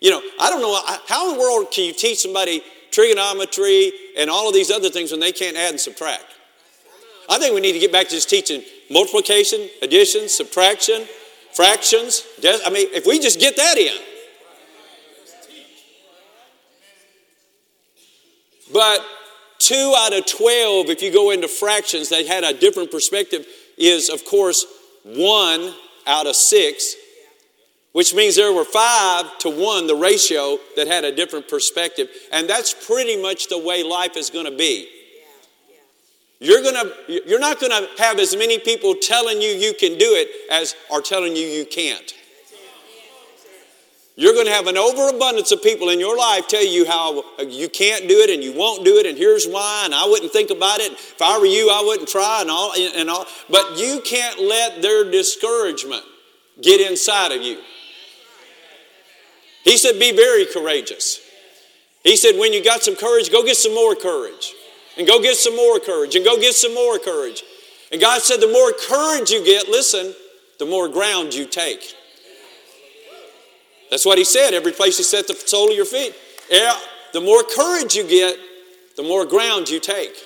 you 0.00 0.10
know, 0.10 0.22
I 0.40 0.50
don't 0.50 0.60
know 0.60 0.78
how 1.06 1.30
in 1.30 1.36
the 1.36 1.40
world 1.40 1.70
can 1.70 1.84
you 1.84 1.92
teach 1.92 2.18
somebody 2.18 2.62
trigonometry 2.90 3.92
and 4.16 4.30
all 4.30 4.48
of 4.48 4.54
these 4.54 4.70
other 4.70 4.90
things 4.90 5.10
when 5.10 5.20
they 5.20 5.32
can't 5.32 5.56
add 5.56 5.70
and 5.70 5.80
subtract? 5.80 6.24
I 7.28 7.38
think 7.38 7.54
we 7.54 7.60
need 7.60 7.72
to 7.72 7.78
get 7.78 7.90
back 7.90 8.08
to 8.08 8.14
just 8.14 8.28
teaching 8.28 8.62
multiplication, 8.90 9.68
addition, 9.82 10.28
subtraction, 10.28 11.06
fractions. 11.52 12.24
I 12.44 12.70
mean, 12.70 12.88
if 12.92 13.06
we 13.06 13.18
just 13.18 13.40
get 13.40 13.56
that 13.56 13.78
in. 13.78 13.96
But 18.72 19.00
two 19.64 19.94
out 19.96 20.12
of 20.12 20.26
12, 20.26 20.90
if 20.90 21.02
you 21.02 21.12
go 21.12 21.30
into 21.30 21.48
fractions, 21.48 22.08
they 22.08 22.26
had 22.26 22.44
a 22.44 22.52
different 22.52 22.90
perspective, 22.90 23.46
is 23.78 24.10
of 24.10 24.24
course 24.24 24.66
one 25.04 25.72
out 26.06 26.26
of 26.26 26.36
six, 26.36 26.94
which 27.92 28.14
means 28.14 28.36
there 28.36 28.52
were 28.52 28.64
five 28.64 29.26
to 29.38 29.48
one, 29.48 29.86
the 29.86 29.94
ratio 29.94 30.58
that 30.76 30.86
had 30.86 31.04
a 31.04 31.14
different 31.14 31.48
perspective. 31.48 32.08
And 32.32 32.48
that's 32.48 32.74
pretty 32.86 33.20
much 33.20 33.48
the 33.48 33.58
way 33.58 33.82
life 33.82 34.16
is 34.16 34.30
going 34.30 34.46
to 34.46 34.56
be. 34.56 34.88
You're, 36.40 36.62
gonna, 36.62 36.90
you're 37.08 37.40
not 37.40 37.58
going 37.58 37.70
to 37.70 38.02
have 38.02 38.18
as 38.18 38.36
many 38.36 38.58
people 38.58 38.94
telling 38.94 39.40
you 39.40 39.48
you 39.48 39.72
can 39.72 39.96
do 39.96 40.14
it 40.14 40.28
as 40.50 40.74
are 40.90 41.00
telling 41.00 41.34
you 41.36 41.46
you 41.46 41.64
can't. 41.64 42.12
You're 44.16 44.32
going 44.32 44.46
to 44.46 44.52
have 44.52 44.68
an 44.68 44.76
overabundance 44.78 45.50
of 45.50 45.60
people 45.60 45.88
in 45.88 45.98
your 45.98 46.16
life 46.16 46.46
tell 46.46 46.64
you 46.64 46.86
how 46.86 47.24
you 47.48 47.68
can't 47.68 48.08
do 48.08 48.20
it 48.20 48.30
and 48.30 48.44
you 48.44 48.52
won't 48.52 48.84
do 48.84 48.96
it 48.98 49.06
and 49.06 49.18
here's 49.18 49.46
why 49.46 49.82
and 49.84 49.94
I 49.94 50.06
wouldn't 50.06 50.32
think 50.32 50.50
about 50.50 50.78
it. 50.78 50.92
If 50.92 51.20
I 51.20 51.36
were 51.38 51.46
you, 51.46 51.68
I 51.68 51.82
wouldn't 51.84 52.08
try 52.08 52.40
and 52.40 52.50
all 52.50 52.72
and 52.74 53.10
all. 53.10 53.26
But 53.50 53.76
you 53.76 54.00
can't 54.04 54.40
let 54.40 54.82
their 54.82 55.10
discouragement 55.10 56.04
get 56.62 56.80
inside 56.80 57.32
of 57.32 57.42
you. 57.42 57.58
He 59.64 59.76
said, 59.78 59.98
be 59.98 60.14
very 60.14 60.46
courageous. 60.46 61.20
He 62.04 62.16
said, 62.16 62.38
when 62.38 62.52
you 62.52 62.62
got 62.62 62.84
some 62.84 62.96
courage, 62.96 63.32
go 63.32 63.42
get 63.42 63.56
some 63.56 63.74
more 63.74 63.96
courage. 63.96 64.52
And 64.96 65.08
go 65.08 65.20
get 65.20 65.36
some 65.36 65.56
more 65.56 65.80
courage. 65.80 66.14
And 66.14 66.24
go 66.24 66.38
get 66.38 66.54
some 66.54 66.74
more 66.74 66.98
courage. 66.98 67.42
And 67.90 68.00
God 68.00 68.20
said, 68.20 68.40
the 68.40 68.46
more 68.46 68.72
courage 68.88 69.30
you 69.30 69.44
get, 69.44 69.68
listen, 69.68 70.14
the 70.58 70.66
more 70.66 70.88
ground 70.88 71.34
you 71.34 71.46
take. 71.46 71.94
That's 73.94 74.04
what 74.04 74.18
he 74.18 74.24
said. 74.24 74.54
Every 74.54 74.72
place 74.72 74.98
you 74.98 75.04
set 75.04 75.28
the 75.28 75.34
sole 75.34 75.70
of 75.70 75.76
your 75.76 75.84
feet. 75.84 76.16
Yeah, 76.50 76.76
the 77.12 77.20
more 77.20 77.44
courage 77.44 77.94
you 77.94 78.02
get, 78.02 78.36
the 78.96 79.04
more 79.04 79.24
ground 79.24 79.68
you 79.68 79.78
take. 79.78 80.16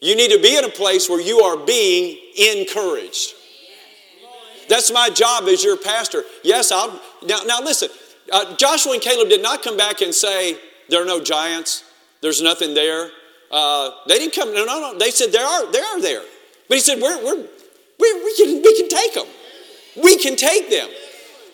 You 0.00 0.16
need 0.16 0.32
to 0.32 0.40
be 0.40 0.56
in 0.56 0.64
a 0.64 0.68
place 0.68 1.08
where 1.08 1.20
you 1.20 1.38
are 1.38 1.56
being 1.56 2.18
encouraged. 2.36 3.34
That's 4.68 4.92
my 4.92 5.08
job 5.08 5.44
as 5.44 5.62
your 5.62 5.76
pastor. 5.76 6.24
Yes, 6.42 6.72
I'll. 6.72 7.00
Now, 7.24 7.42
now 7.46 7.60
listen, 7.60 7.90
uh, 8.32 8.56
Joshua 8.56 8.94
and 8.94 9.00
Caleb 9.00 9.28
did 9.28 9.40
not 9.40 9.62
come 9.62 9.76
back 9.76 10.00
and 10.00 10.12
say, 10.12 10.58
There 10.88 11.00
are 11.00 11.06
no 11.06 11.22
giants, 11.22 11.84
there's 12.22 12.42
nothing 12.42 12.74
there. 12.74 13.08
Uh, 13.52 13.90
they 14.08 14.18
didn't 14.18 14.34
come, 14.34 14.52
no, 14.52 14.64
no, 14.64 14.80
no. 14.80 14.98
They 14.98 15.12
said, 15.12 15.30
There 15.30 15.46
are, 15.46 15.70
there 15.70 15.84
are 15.84 16.00
there. 16.02 16.22
But 16.68 16.74
he 16.74 16.80
said, 16.80 17.00
we're, 17.00 17.24
we're, 17.24 17.36
we 18.00 18.12
we, 18.24 18.34
can, 18.36 18.62
we 18.62 18.76
can 18.76 18.88
take 18.88 19.14
them. 19.14 19.26
We 20.02 20.16
can 20.16 20.34
take 20.34 20.68
them. 20.68 20.88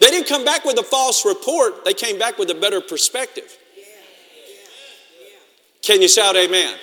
They 0.01 0.11
didn't 0.11 0.29
come 0.29 0.45
back 0.45 0.65
with 0.65 0.79
a 0.79 0.83
false 0.83 1.25
report, 1.25 1.85
they 1.85 1.95
came 1.95 2.19
back 2.19 2.39
with 2.39 2.51
a 2.51 2.55
better 2.55 2.81
perspective. 2.81 3.57
Can 5.83 6.03
you 6.03 6.09
shout 6.09 6.37
amen? 6.37 6.77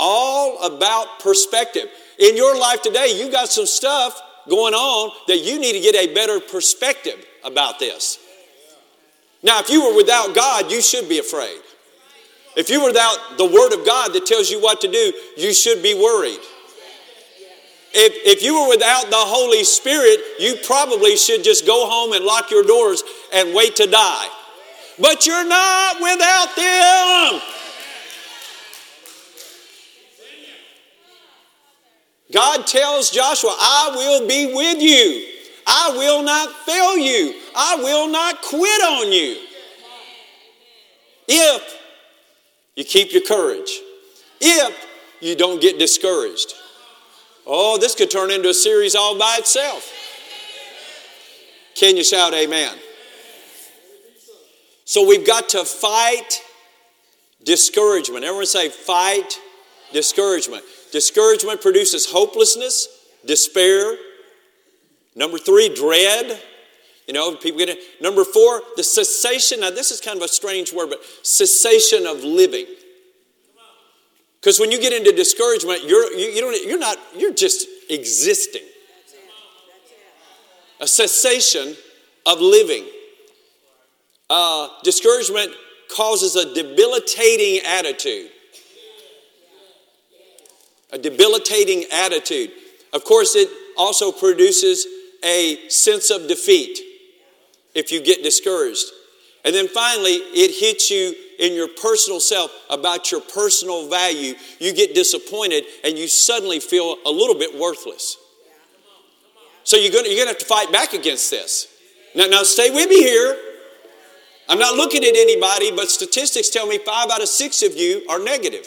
all 0.00 0.62
about 0.62 1.20
perspective. 1.20 1.88
In 2.18 2.36
your 2.36 2.58
life 2.58 2.82
today, 2.82 3.14
you 3.16 3.30
got 3.30 3.48
some 3.48 3.66
stuff 3.66 4.20
going 4.48 4.74
on 4.74 5.12
that 5.28 5.38
you 5.38 5.60
need 5.60 5.74
to 5.74 5.80
get 5.80 5.94
a 5.94 6.12
better 6.12 6.40
perspective 6.40 7.24
about 7.44 7.78
this. 7.78 8.18
Now, 9.42 9.60
if 9.60 9.68
you 9.68 9.86
were 9.86 9.94
without 9.94 10.34
God, 10.34 10.72
you 10.72 10.80
should 10.80 11.08
be 11.08 11.18
afraid. 11.18 11.60
If 12.56 12.68
you 12.68 12.80
were 12.80 12.88
without 12.88 13.36
the 13.36 13.44
Word 13.44 13.72
of 13.78 13.86
God 13.86 14.12
that 14.14 14.26
tells 14.26 14.50
you 14.50 14.60
what 14.60 14.80
to 14.80 14.90
do, 14.90 15.12
you 15.36 15.54
should 15.54 15.82
be 15.82 15.94
worried. 15.94 16.40
If, 17.92 18.38
if 18.38 18.42
you 18.42 18.60
were 18.60 18.68
without 18.68 19.10
the 19.10 19.16
Holy 19.16 19.64
Spirit, 19.64 20.20
you 20.38 20.56
probably 20.64 21.16
should 21.16 21.42
just 21.42 21.66
go 21.66 21.88
home 21.88 22.12
and 22.12 22.24
lock 22.24 22.50
your 22.50 22.62
doors 22.62 23.02
and 23.32 23.54
wait 23.54 23.76
to 23.76 23.86
die. 23.86 24.28
But 25.00 25.26
you're 25.26 25.46
not 25.46 25.96
without 26.00 26.56
them. 26.56 27.40
God 32.32 32.66
tells 32.66 33.10
Joshua, 33.10 33.50
I 33.50 33.92
will 33.96 34.28
be 34.28 34.54
with 34.54 34.80
you. 34.80 35.26
I 35.66 35.94
will 35.96 36.22
not 36.22 36.52
fail 36.64 36.96
you. 36.96 37.34
I 37.56 37.76
will 37.76 38.08
not 38.08 38.40
quit 38.42 38.82
on 38.82 39.12
you. 39.12 39.36
If 41.26 41.78
you 42.76 42.84
keep 42.84 43.12
your 43.12 43.22
courage, 43.22 43.80
if 44.40 44.86
you 45.20 45.34
don't 45.34 45.60
get 45.60 45.78
discouraged. 45.78 46.54
Oh, 47.52 47.78
this 47.78 47.96
could 47.96 48.12
turn 48.12 48.30
into 48.30 48.50
a 48.50 48.54
series 48.54 48.94
all 48.94 49.18
by 49.18 49.38
itself. 49.40 49.92
Can 51.74 51.96
you 51.96 52.04
shout 52.04 52.32
amen? 52.32 52.78
So 54.84 55.04
we've 55.04 55.26
got 55.26 55.48
to 55.48 55.64
fight 55.64 56.42
discouragement. 57.42 58.24
Everyone 58.24 58.46
say, 58.46 58.68
fight 58.68 59.40
discouragement. 59.92 60.62
Discouragement 60.92 61.60
produces 61.60 62.06
hopelessness, 62.06 62.86
despair. 63.26 63.96
Number 65.16 65.36
three, 65.36 65.74
dread. 65.74 66.40
You 67.08 67.14
know, 67.14 67.34
people 67.34 67.58
get 67.58 67.68
it. 67.68 67.78
Number 68.00 68.22
four, 68.22 68.62
the 68.76 68.84
cessation. 68.84 69.58
Now, 69.58 69.70
this 69.70 69.90
is 69.90 70.00
kind 70.00 70.16
of 70.16 70.22
a 70.22 70.28
strange 70.28 70.72
word, 70.72 70.90
but 70.90 71.02
cessation 71.26 72.06
of 72.06 72.22
living. 72.22 72.66
Because 74.40 74.58
when 74.58 74.70
you 74.70 74.80
get 74.80 74.92
into 74.92 75.12
discouragement, 75.12 75.84
you're, 75.84 76.10
you, 76.12 76.28
you 76.28 76.40
don't, 76.40 76.66
you're 76.66 76.78
not, 76.78 76.98
you're 77.16 77.34
just 77.34 77.66
existing. 77.88 78.62
A 80.80 80.86
cessation 80.86 81.76
of 82.24 82.40
living. 82.40 82.86
Uh, 84.30 84.68
discouragement 84.82 85.52
causes 85.94 86.36
a 86.36 86.54
debilitating 86.54 87.60
attitude 87.66 88.30
a 90.92 90.98
debilitating 90.98 91.84
attitude. 91.92 92.50
Of 92.92 93.04
course, 93.04 93.36
it 93.36 93.48
also 93.76 94.12
produces 94.12 94.86
a 95.24 95.68
sense 95.68 96.10
of 96.10 96.28
defeat 96.28 96.78
if 97.74 97.92
you 97.92 98.02
get 98.02 98.22
discouraged. 98.22 98.84
And 99.44 99.54
then 99.54 99.68
finally, 99.68 100.14
it 100.14 100.58
hits 100.58 100.90
you 100.90 101.14
in 101.40 101.54
your 101.54 101.68
personal 101.68 102.20
self 102.20 102.50
about 102.68 103.10
your 103.10 103.20
personal 103.20 103.88
value. 103.88 104.34
You 104.58 104.72
get 104.72 104.94
disappointed 104.94 105.64
and 105.82 105.98
you 105.98 106.06
suddenly 106.06 106.60
feel 106.60 106.96
a 107.06 107.10
little 107.10 107.34
bit 107.34 107.58
worthless. 107.58 108.16
So 109.64 109.76
you're 109.76 109.90
to, 109.90 110.08
you're 110.08 110.24
to 110.24 110.30
have 110.30 110.38
to 110.38 110.44
fight 110.44 110.70
back 110.70 110.92
against 110.92 111.30
this. 111.30 111.68
Now, 112.14 112.26
now, 112.26 112.42
stay 112.42 112.70
with 112.70 112.88
me 112.88 113.02
here. 113.02 113.36
I'm 114.48 114.58
not 114.58 114.74
looking 114.74 115.04
at 115.04 115.14
anybody, 115.14 115.70
but 115.70 115.88
statistics 115.88 116.48
tell 116.48 116.66
me 116.66 116.78
five 116.78 117.10
out 117.10 117.22
of 117.22 117.28
six 117.28 117.62
of 117.62 117.76
you 117.76 118.04
are 118.08 118.18
negative. 118.18 118.66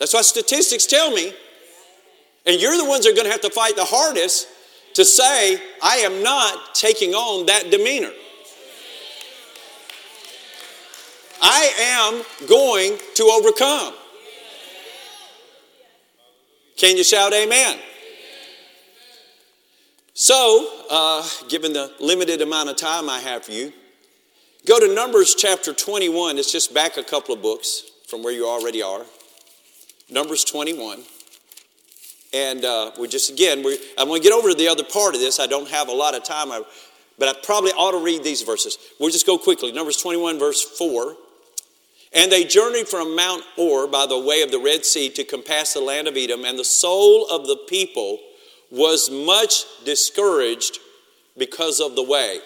That's 0.00 0.12
what 0.12 0.24
statistics 0.24 0.86
tell 0.86 1.12
me. 1.12 1.32
And 2.44 2.60
you're 2.60 2.76
the 2.76 2.84
ones 2.84 3.04
that 3.04 3.12
are 3.12 3.14
going 3.14 3.26
to 3.26 3.30
have 3.30 3.42
to 3.42 3.50
fight 3.50 3.76
the 3.76 3.84
hardest 3.84 4.48
to 4.94 5.04
say, 5.04 5.62
I 5.80 5.98
am 5.98 6.22
not 6.24 6.74
taking 6.74 7.14
on 7.14 7.46
that 7.46 7.70
demeanor. 7.70 8.10
I 11.42 11.72
am 11.78 12.46
going 12.48 12.98
to 13.16 13.24
overcome. 13.24 13.94
Can 16.76 16.96
you 16.96 17.04
shout 17.04 17.32
amen? 17.32 17.78
So, 20.14 20.84
uh, 20.90 21.26
given 21.48 21.72
the 21.72 21.92
limited 22.00 22.42
amount 22.42 22.68
of 22.68 22.76
time 22.76 23.08
I 23.08 23.18
have 23.18 23.44
for 23.44 23.52
you, 23.52 23.72
go 24.66 24.78
to 24.78 24.94
Numbers 24.94 25.34
chapter 25.34 25.72
21. 25.72 26.38
It's 26.38 26.52
just 26.52 26.72
back 26.72 26.96
a 26.96 27.02
couple 27.02 27.34
of 27.34 27.42
books 27.42 27.90
from 28.06 28.22
where 28.22 28.32
you 28.32 28.46
already 28.46 28.82
are. 28.82 29.02
Numbers 30.10 30.44
21. 30.44 31.00
And 32.34 32.64
uh, 32.64 32.92
we 32.98 33.08
just, 33.08 33.30
again, 33.30 33.62
we, 33.64 33.78
I'm 33.98 34.06
going 34.08 34.22
to 34.22 34.28
get 34.28 34.34
over 34.36 34.48
to 34.48 34.54
the 34.54 34.68
other 34.68 34.84
part 34.84 35.14
of 35.14 35.20
this. 35.20 35.40
I 35.40 35.46
don't 35.46 35.68
have 35.68 35.88
a 35.88 35.92
lot 35.92 36.14
of 36.14 36.24
time, 36.24 36.52
I, 36.52 36.62
but 37.18 37.28
I 37.28 37.34
probably 37.42 37.72
ought 37.72 37.92
to 37.92 38.04
read 38.04 38.22
these 38.22 38.42
verses. 38.42 38.78
We'll 39.00 39.10
just 39.10 39.26
go 39.26 39.38
quickly. 39.38 39.72
Numbers 39.72 39.96
21, 39.96 40.38
verse 40.38 40.62
4. 40.62 41.16
And 42.14 42.30
they 42.30 42.44
journeyed 42.44 42.88
from 42.88 43.16
Mount 43.16 43.42
Hor 43.56 43.86
by 43.86 44.06
the 44.06 44.18
way 44.18 44.42
of 44.42 44.50
the 44.50 44.58
Red 44.58 44.84
Sea 44.84 45.08
to 45.10 45.24
compass 45.24 45.72
the 45.72 45.80
land 45.80 46.08
of 46.08 46.16
Edom, 46.16 46.44
and 46.44 46.58
the 46.58 46.64
soul 46.64 47.26
of 47.28 47.46
the 47.46 47.56
people 47.68 48.18
was 48.70 49.10
much 49.10 49.64
discouraged 49.84 50.78
because 51.38 51.80
of 51.80 51.94
the 51.96 52.02
way. 52.02 52.40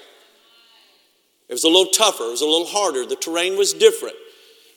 It 1.48 1.52
was 1.52 1.64
a 1.64 1.68
little 1.68 1.92
tougher, 1.92 2.24
it 2.24 2.30
was 2.30 2.42
a 2.42 2.46
little 2.46 2.66
harder, 2.66 3.06
the 3.06 3.16
terrain 3.16 3.56
was 3.56 3.72
different. 3.72 4.16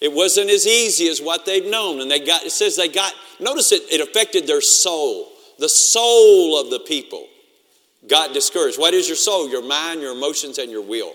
It 0.02 0.14
wasn't 0.14 0.50
as 0.50 0.66
easy 0.66 1.10
as 1.10 1.22
what 1.22 1.46
they'd 1.46 1.70
known. 1.70 2.00
And 2.00 2.10
they 2.10 2.20
got, 2.20 2.44
it 2.44 2.52
says 2.52 2.78
they 2.78 2.88
got, 2.88 3.14
notice 3.40 3.72
it, 3.72 3.84
it 3.92 4.00
affected 4.00 4.48
their 4.48 4.62
soul. 4.62 5.28
The 5.58 5.68
soul 5.68 6.60
of 6.60 6.70
the 6.70 6.80
people 6.80 7.28
got 8.08 8.34
discouraged. 8.34 8.80
What 8.80 8.94
is 8.94 9.08
your 9.08 9.18
soul? 9.18 9.50
Your 9.50 9.62
mind, 9.62 10.00
your 10.00 10.14
emotions, 10.14 10.58
and 10.58 10.72
your 10.72 10.82
will. 10.82 11.14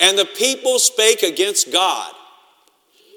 And 0.00 0.18
the 0.18 0.24
people 0.24 0.80
spake 0.80 1.22
against 1.22 1.72
God. 1.72 2.12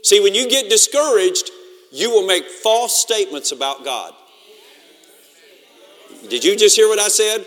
See, 0.04 0.20
when 0.20 0.36
you 0.36 0.50
get 0.50 0.70
discouraged, 0.70 1.50
you 1.92 2.12
will 2.12 2.28
make 2.28 2.46
false 2.46 3.02
statements 3.02 3.52
about 3.52 3.84
God. 3.84 4.14
Did 6.30 6.44
you 6.44 6.56
just 6.56 6.76
hear 6.76 6.88
what 6.88 7.00
I 7.00 7.08
said? 7.08 7.46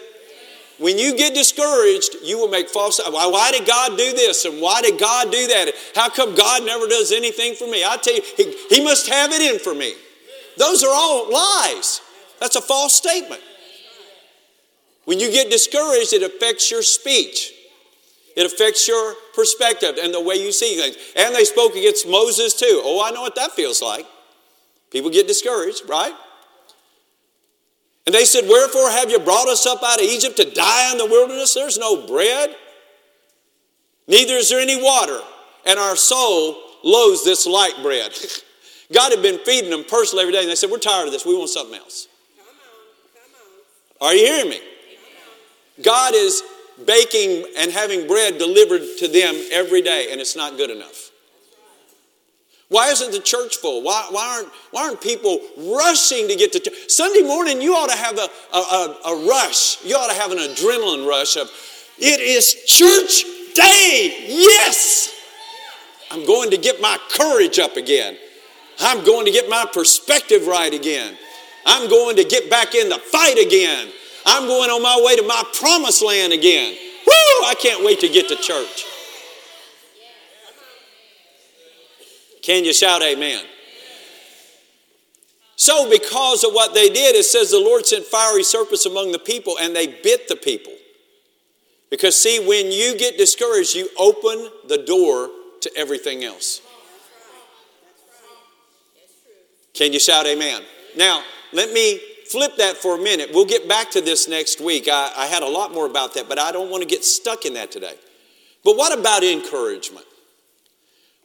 When 0.79 0.99
you 0.99 1.17
get 1.17 1.35
discouraged, 1.35 2.17
you 2.23 2.39
will 2.39 2.49
make 2.49 2.69
false. 2.69 3.01
Why, 3.01 3.27
why 3.27 3.51
did 3.51 3.67
God 3.67 3.97
do 3.97 4.13
this? 4.13 4.45
And 4.45 4.61
why 4.61 4.83
did 4.83 4.99
God 4.99 5.31
do 5.31 5.47
that? 5.47 5.73
How 5.95 6.11
come 6.11 6.35
God 6.35 6.65
never 6.65 6.87
does 6.87 7.13
anything 7.13 7.55
for 7.55 7.67
me? 7.67 7.83
I 7.85 7.97
tell 7.97 8.15
you, 8.15 8.23
he, 8.37 8.55
he 8.69 8.85
must 8.85 9.09
have 9.09 9.33
it 9.33 9.41
in 9.41 9.59
for 9.59 9.75
me. 9.75 9.95
Those 10.59 10.83
are 10.83 10.93
all 10.93 11.31
lies. 11.31 12.01
That's 12.41 12.57
a 12.57 12.61
false 12.61 12.95
statement. 12.95 13.41
When 15.05 15.21
you 15.21 15.31
get 15.31 15.51
discouraged, 15.51 16.13
it 16.13 16.23
affects 16.23 16.71
your 16.71 16.83
speech. 16.83 17.55
It 18.37 18.45
affects 18.45 18.87
your 18.87 19.15
perspective 19.35 19.97
and 20.01 20.13
the 20.13 20.21
way 20.21 20.35
you 20.35 20.53
see 20.53 20.77
things. 20.77 20.97
And 21.17 21.35
they 21.35 21.45
spoke 21.45 21.75
against 21.75 22.07
Moses 22.07 22.53
too. 22.53 22.83
Oh, 22.85 23.03
I 23.03 23.11
know 23.11 23.23
what 23.23 23.35
that 23.37 23.53
feels 23.53 23.81
like. 23.81 24.07
People 24.91 25.11
get 25.11 25.27
discouraged, 25.27 25.89
right? 25.89 26.13
And 28.05 28.15
they 28.15 28.27
said, 28.27 28.45
Wherefore 28.47 28.91
have 28.91 29.11
you 29.11 29.19
brought 29.19 29.49
us 29.49 29.67
up 29.67 29.83
out 29.83 29.99
of 29.99 30.05
Egypt 30.05 30.37
to 30.37 30.51
die 30.51 30.93
in 30.93 30.99
the 30.99 31.07
wilderness? 31.07 31.55
There's 31.55 31.79
no 31.79 32.07
bread, 32.07 32.55
neither 34.07 34.35
is 34.35 34.51
there 34.51 34.61
any 34.61 34.81
water, 34.81 35.19
and 35.67 35.79
our 35.79 35.97
soul 35.97 36.63
loathes 36.85 37.25
this 37.25 37.47
light 37.47 37.75
bread. 37.83 38.13
God 38.93 39.11
had 39.11 39.23
been 39.23 39.41
feeding 39.41 39.71
them 39.71 39.83
personally 39.83 40.23
every 40.23 40.33
day, 40.33 40.43
and 40.43 40.51
they 40.51 40.55
said, 40.55 40.71
We're 40.71 40.79
tired 40.79 41.07
of 41.07 41.13
this. 41.13 41.27
We 41.27 41.37
want 41.37 41.51
something 41.51 41.77
else. 41.77 42.07
Come 42.37 42.47
on, 42.47 43.33
come 43.33 44.07
on. 44.07 44.09
Are 44.09 44.15
you 44.15 44.27
hearing 44.27 44.51
me? 44.51 44.61
God 45.83 46.15
is 46.15 46.43
baking 46.85 47.47
and 47.57 47.71
having 47.71 48.07
bread 48.07 48.39
delivered 48.39 48.83
to 48.99 49.09
them 49.09 49.35
every 49.53 49.83
day, 49.83 50.09
and 50.11 50.21
it's 50.21 50.37
not 50.37 50.57
good 50.57 50.71
enough. 50.71 51.11
Why 52.69 52.89
isn't 52.91 53.13
the 53.13 53.21
church 53.21 53.57
full? 53.57 53.83
Why, 53.83 54.09
why, 54.11 54.39
aren't, 54.39 54.53
why 54.73 54.83
aren't 54.85 55.01
people 55.01 55.41
rushing 55.57 56.27
to 56.29 56.35
get 56.35 56.53
to 56.53 56.59
church? 56.61 56.75
Sunday 56.89 57.23
morning, 57.23 57.63
you 57.63 57.75
ought 57.75 57.91
to 57.91 57.97
have 57.97 58.19
a, 58.19 58.57
a, 58.57 59.13
a, 59.13 59.29
rush. 59.29 59.85
You 59.85 59.95
ought 59.95 60.11
to 60.11 60.21
have 60.21 60.33
an 60.33 60.39
adrenaline 60.39 61.09
rush 61.09 61.37
of, 61.37 61.49
it 61.99 62.21
is 62.21 62.55
church 62.67 63.23
day. 63.55 64.27
Yes! 64.27 65.13
I'm 66.11 66.27
going 66.27 66.51
to 66.51 66.57
get 66.57 66.81
my 66.81 66.99
courage 67.17 67.59
up 67.59 67.77
again. 67.77 68.17
I'm 68.81 69.05
going 69.05 69.27
to 69.27 69.33
get 69.33 69.49
my 69.49 69.65
perspective 69.73 70.47
right 70.47 70.73
again. 70.73 71.17
I'm 71.65 71.89
going 71.89 72.17
to 72.17 72.25
get 72.25 72.51
back 72.51 72.75
in 72.75 72.89
the 72.89 72.99
fight 72.99 73.39
again. 73.39 73.89
I'm 74.27 74.47
going 74.47 74.71
on 74.71 74.83
my 74.83 75.01
way 75.05 75.17
to 75.17 75.23
my 75.23 75.43
promised 75.55 76.03
land 76.03 76.33
again. 76.33 76.77
Woo! 77.07 77.47
I 77.47 77.55
can't 77.59 77.85
wait 77.85 78.01
to 78.01 78.09
get 78.09 78.29
to 78.29 78.37
church. 78.37 78.85
Can 82.43 82.65
you 82.65 82.73
shout 82.73 83.03
amen? 83.03 83.45
So, 85.57 85.89
because 85.89 86.45
of 86.45 86.53
what 86.53 86.75
they 86.75 86.89
did, 86.89 87.17
it 87.17 87.25
says 87.25 87.51
the 87.51 87.59
Lord 87.59 87.87
sent 87.87 88.05
fiery 88.05 88.43
serpents 88.43 88.85
among 88.85 89.13
the 89.13 89.19
people 89.19 89.57
and 89.59 89.75
they 89.75 89.87
bit 89.87 90.29
the 90.29 90.37
people. 90.37 90.75
Because, 91.91 92.21
see, 92.21 92.45
when 92.47 92.71
you 92.71 92.97
get 92.99 93.17
discouraged, 93.17 93.75
you 93.75 93.89
open 93.97 94.51
the 94.69 94.79
door 94.79 95.31
to 95.61 95.71
everything 95.77 96.25
else. 96.25 96.61
Can 99.73 99.93
you 99.93 100.01
shout 100.01 100.27
amen? 100.27 100.63
Now, 100.97 101.23
let 101.53 101.73
me 101.73 102.01
flip 102.31 102.57
that 102.59 102.77
for 102.77 102.97
a 102.97 103.03
minute. 103.03 103.31
We'll 103.33 103.47
get 103.47 103.69
back 103.69 103.91
to 103.93 104.01
this 104.01 104.29
next 104.29 104.61
week. 104.61 104.89
I, 104.91 105.13
I 105.17 105.27
had 105.27 105.43
a 105.43 105.49
lot 105.49 105.73
more 105.73 105.87
about 105.87 106.15
that, 106.15 106.29
but 106.29 106.39
I 106.39 106.53
don't 106.53 106.71
want 106.71 106.83
to 106.83 106.89
get 106.89 107.05
stuck 107.05 107.45
in 107.45 107.55
that 107.55 107.71
today. 107.71 107.95
But 108.65 108.77
what 108.77 108.97
about 108.99 109.23
encouragement? 109.23 110.07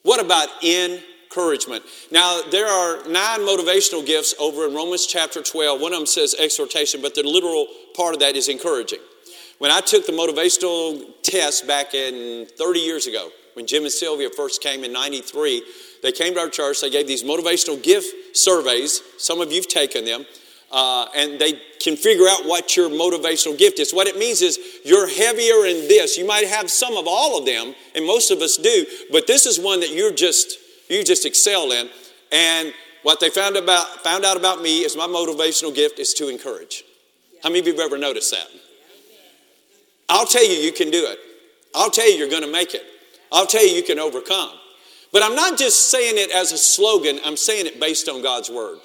What 0.03 0.23
about 0.23 0.47
encouragement? 0.63 1.83
Now, 2.11 2.41
there 2.49 2.67
are 2.67 3.07
nine 3.07 3.39
motivational 3.41 4.05
gifts 4.05 4.33
over 4.39 4.67
in 4.67 4.75
Romans 4.75 5.05
chapter 5.05 5.41
12. 5.41 5.81
One 5.81 5.93
of 5.93 5.99
them 5.99 6.05
says 6.05 6.35
exhortation, 6.37 7.01
but 7.01 7.15
the 7.15 7.23
literal 7.23 7.67
part 7.95 8.13
of 8.13 8.19
that 8.21 8.35
is 8.35 8.47
encouraging. 8.47 8.99
When 9.59 9.69
I 9.69 9.81
took 9.81 10.07
the 10.07 10.11
motivational 10.11 11.03
test 11.21 11.67
back 11.67 11.93
in 11.93 12.47
30 12.57 12.79
years 12.79 13.05
ago, 13.07 13.29
when 13.53 13.67
Jim 13.67 13.83
and 13.83 13.91
Sylvia 13.91 14.29
first 14.29 14.61
came 14.61 14.83
in 14.83 14.93
93, 14.93 15.63
they 16.01 16.11
came 16.11 16.33
to 16.33 16.39
our 16.39 16.49
church. 16.49 16.81
They 16.81 16.89
gave 16.89 17.07
these 17.07 17.23
motivational 17.23 17.81
gift 17.81 18.35
surveys. 18.35 19.01
Some 19.17 19.41
of 19.41 19.51
you've 19.51 19.67
taken 19.67 20.05
them. 20.05 20.25
Uh, 20.71 21.07
and 21.15 21.39
they 21.39 21.59
can 21.81 21.97
figure 21.97 22.27
out 22.29 22.45
what 22.45 22.77
your 22.77 22.89
motivational 22.89 23.57
gift 23.57 23.79
is. 23.79 23.93
What 23.93 24.07
it 24.07 24.17
means 24.17 24.41
is 24.41 24.57
you're 24.85 25.07
heavier 25.07 25.65
in 25.65 25.87
this. 25.87 26.17
You 26.17 26.25
might 26.25 26.47
have 26.47 26.71
some 26.71 26.95
of 26.95 27.05
all 27.07 27.37
of 27.37 27.45
them, 27.45 27.75
and 27.93 28.05
most 28.05 28.31
of 28.31 28.39
us 28.39 28.57
do, 28.57 28.85
but 29.11 29.27
this 29.27 29.45
is 29.45 29.59
one 29.59 29.81
that 29.81 29.91
you're 29.91 30.13
just 30.13 30.57
you 30.89 31.03
just 31.03 31.25
excel 31.25 31.71
in. 31.71 31.89
And 32.31 32.73
what 33.03 33.19
they 33.19 33.29
found 33.29 33.57
about 33.57 34.03
found 34.03 34.23
out 34.23 34.37
about 34.37 34.61
me 34.61 34.79
is 34.79 34.95
my 34.95 35.07
motivational 35.07 35.73
gift 35.73 35.99
is 35.99 36.13
to 36.15 36.29
encourage. 36.29 36.83
How 37.43 37.49
many 37.49 37.59
of 37.59 37.67
you 37.67 37.73
have 37.73 37.81
ever 37.81 37.97
noticed 37.97 38.31
that? 38.31 38.47
I'll 40.07 40.25
tell 40.25 40.45
you, 40.45 40.55
you 40.55 40.71
can 40.71 40.91
do 40.91 41.05
it. 41.07 41.17
I'll 41.73 41.89
tell 41.89 42.09
you, 42.09 42.17
you're 42.17 42.29
going 42.29 42.43
to 42.43 42.51
make 42.51 42.73
it. 42.75 42.83
I'll 43.31 43.47
tell 43.47 43.65
you, 43.65 43.73
you 43.73 43.83
can 43.83 43.97
overcome. 43.97 44.51
But 45.13 45.23
I'm 45.23 45.35
not 45.35 45.57
just 45.57 45.89
saying 45.89 46.15
it 46.17 46.31
as 46.31 46.51
a 46.51 46.57
slogan, 46.57 47.19
I'm 47.25 47.37
saying 47.37 47.65
it 47.65 47.79
based 47.79 48.07
on 48.09 48.21
God's 48.21 48.49
word. 48.49 48.79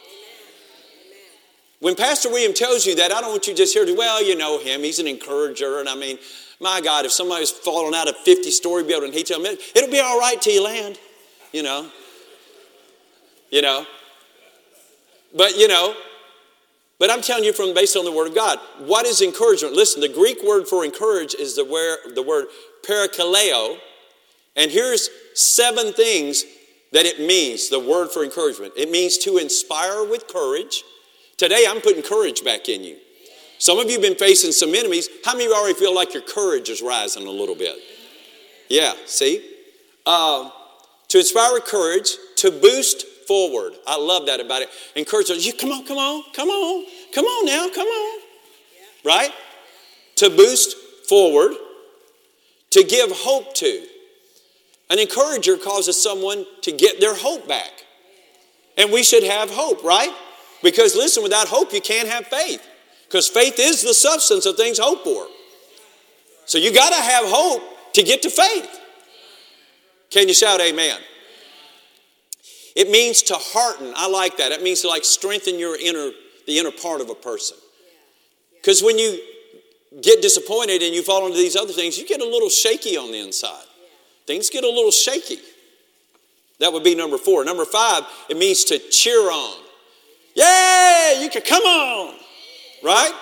When 1.80 1.94
Pastor 1.94 2.30
William 2.30 2.54
tells 2.54 2.86
you 2.86 2.96
that, 2.96 3.12
I 3.12 3.20
don't 3.20 3.30
want 3.30 3.46
you 3.46 3.54
just 3.54 3.74
hear, 3.74 3.84
well, 3.94 4.24
you 4.24 4.36
know 4.36 4.58
him, 4.58 4.82
he's 4.82 4.98
an 4.98 5.06
encourager. 5.06 5.78
And 5.78 5.88
I 5.88 5.94
mean, 5.94 6.18
my 6.60 6.80
God, 6.80 7.04
if 7.04 7.12
somebody's 7.12 7.50
falling 7.50 7.94
out 7.94 8.08
of 8.08 8.14
a 8.14 8.18
50 8.18 8.50
story 8.50 8.82
building, 8.82 9.12
he 9.12 9.22
tells 9.22 9.42
me, 9.42 9.58
it'll 9.74 9.90
be 9.90 10.00
all 10.00 10.18
right 10.18 10.40
till 10.40 10.54
you 10.54 10.64
land, 10.64 10.98
you 11.52 11.62
know. 11.62 11.90
You 13.50 13.62
know. 13.62 13.86
But, 15.36 15.58
you 15.58 15.68
know, 15.68 15.94
but 16.98 17.10
I'm 17.10 17.20
telling 17.20 17.44
you 17.44 17.52
from 17.52 17.74
based 17.74 17.96
on 17.96 18.06
the 18.06 18.12
Word 18.12 18.28
of 18.28 18.34
God. 18.34 18.58
What 18.78 19.04
is 19.04 19.20
encouragement? 19.20 19.74
Listen, 19.74 20.00
the 20.00 20.08
Greek 20.08 20.42
word 20.42 20.66
for 20.66 20.84
encourage 20.84 21.34
is 21.34 21.56
the, 21.56 21.64
where, 21.64 21.98
the 22.14 22.22
word 22.22 22.46
parakaleo. 22.88 23.76
And 24.56 24.70
here's 24.70 25.10
seven 25.34 25.92
things 25.92 26.44
that 26.92 27.04
it 27.04 27.20
means, 27.20 27.68
the 27.68 27.80
word 27.80 28.10
for 28.10 28.24
encouragement. 28.24 28.72
It 28.76 28.90
means 28.90 29.18
to 29.18 29.36
inspire 29.36 30.04
with 30.04 30.26
courage. 30.26 30.84
Today, 31.36 31.66
I'm 31.68 31.80
putting 31.80 32.02
courage 32.02 32.44
back 32.44 32.68
in 32.68 32.82
you. 32.82 32.96
Some 33.58 33.78
of 33.78 33.86
you 33.86 33.92
have 33.92 34.02
been 34.02 34.14
facing 34.14 34.52
some 34.52 34.74
enemies. 34.74 35.08
How 35.24 35.32
many 35.32 35.44
of 35.44 35.50
you 35.50 35.56
already 35.56 35.78
feel 35.78 35.94
like 35.94 36.14
your 36.14 36.22
courage 36.22 36.68
is 36.68 36.82
rising 36.82 37.26
a 37.26 37.30
little 37.30 37.54
bit? 37.54 37.76
Yeah, 38.68 38.94
see? 39.06 39.46
Uh, 40.04 40.50
to 41.08 41.18
inspire 41.18 41.58
courage, 41.60 42.10
to 42.36 42.50
boost 42.50 43.06
forward. 43.26 43.74
I 43.86 43.98
love 43.98 44.26
that 44.26 44.40
about 44.40 44.62
it. 44.62 44.68
Encourage 44.94 45.28
you, 45.28 45.52
come 45.52 45.70
on, 45.70 45.84
come 45.84 45.98
on, 45.98 46.22
come 46.32 46.48
on, 46.48 46.86
come 47.14 47.24
on 47.24 47.46
now, 47.46 47.68
come 47.74 47.86
on. 47.86 48.20
Right? 49.04 49.30
To 50.16 50.30
boost 50.30 50.76
forward, 51.08 51.52
to 52.70 52.82
give 52.82 53.10
hope 53.12 53.54
to. 53.56 53.86
An 54.88 54.98
encourager 54.98 55.56
causes 55.56 56.00
someone 56.00 56.46
to 56.62 56.72
get 56.72 57.00
their 57.00 57.14
hope 57.14 57.48
back. 57.48 57.70
And 58.78 58.92
we 58.92 59.02
should 59.02 59.22
have 59.22 59.50
hope, 59.50 59.82
right? 59.82 60.12
Because 60.62 60.94
listen, 60.96 61.22
without 61.22 61.48
hope, 61.48 61.72
you 61.72 61.80
can't 61.80 62.08
have 62.08 62.26
faith. 62.26 62.66
Because 63.06 63.28
faith 63.28 63.58
is 63.58 63.82
the 63.82 63.94
substance 63.94 64.46
of 64.46 64.56
things 64.56 64.78
hoped 64.78 65.04
for. 65.04 65.26
So 66.46 66.58
you 66.58 66.72
got 66.72 66.90
to 66.90 67.00
have 67.00 67.24
hope 67.26 67.62
to 67.94 68.02
get 68.02 68.22
to 68.22 68.30
faith. 68.30 68.80
Can 70.10 70.28
you 70.28 70.34
shout 70.34 70.60
amen? 70.60 70.98
It 72.74 72.90
means 72.90 73.22
to 73.22 73.34
hearten. 73.36 73.92
I 73.96 74.08
like 74.08 74.36
that. 74.36 74.52
It 74.52 74.62
means 74.62 74.82
to 74.82 74.88
like 74.88 75.04
strengthen 75.04 75.58
your 75.58 75.78
inner, 75.80 76.10
the 76.46 76.58
inner 76.58 76.70
part 76.70 77.00
of 77.00 77.10
a 77.10 77.14
person. 77.14 77.56
Because 78.56 78.82
when 78.82 78.98
you 78.98 79.18
get 80.02 80.20
disappointed 80.20 80.82
and 80.82 80.94
you 80.94 81.02
fall 81.02 81.26
into 81.26 81.38
these 81.38 81.56
other 81.56 81.72
things, 81.72 81.98
you 81.98 82.06
get 82.06 82.20
a 82.20 82.24
little 82.24 82.50
shaky 82.50 82.96
on 82.96 83.12
the 83.12 83.18
inside. 83.18 83.64
Things 84.26 84.50
get 84.50 84.64
a 84.64 84.68
little 84.68 84.90
shaky. 84.90 85.38
That 86.60 86.72
would 86.72 86.84
be 86.84 86.94
number 86.94 87.18
four. 87.18 87.44
Number 87.44 87.64
five, 87.64 88.02
it 88.28 88.36
means 88.36 88.64
to 88.64 88.78
cheer 88.78 89.30
on. 89.30 89.65
Yay, 90.36 91.20
you 91.22 91.30
can 91.30 91.42
come 91.42 91.62
on, 91.62 92.14
right? 92.84 93.12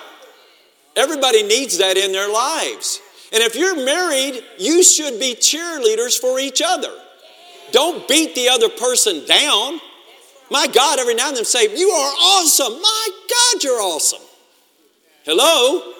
Everybody 0.97 1.43
needs 1.43 1.77
that 1.77 1.97
in 1.97 2.11
their 2.11 2.31
lives. 2.31 3.01
And 3.31 3.41
if 3.41 3.55
you're 3.55 3.83
married, 3.83 4.43
you 4.57 4.83
should 4.83 5.19
be 5.19 5.33
cheerleaders 5.33 6.19
for 6.19 6.39
each 6.39 6.61
other. 6.63 6.93
Don't 7.71 8.07
beat 8.07 8.35
the 8.35 8.49
other 8.49 8.69
person 8.69 9.25
down. 9.25 9.79
My 10.51 10.67
God, 10.67 10.99
every 10.99 11.15
now 11.15 11.29
and 11.29 11.37
then 11.37 11.45
say, 11.45 11.75
You 11.75 11.89
are 11.89 12.13
awesome. 12.13 12.81
My 12.81 13.09
God, 13.29 13.63
you're 13.63 13.81
awesome. 13.81 14.21
Hello? 15.23 15.93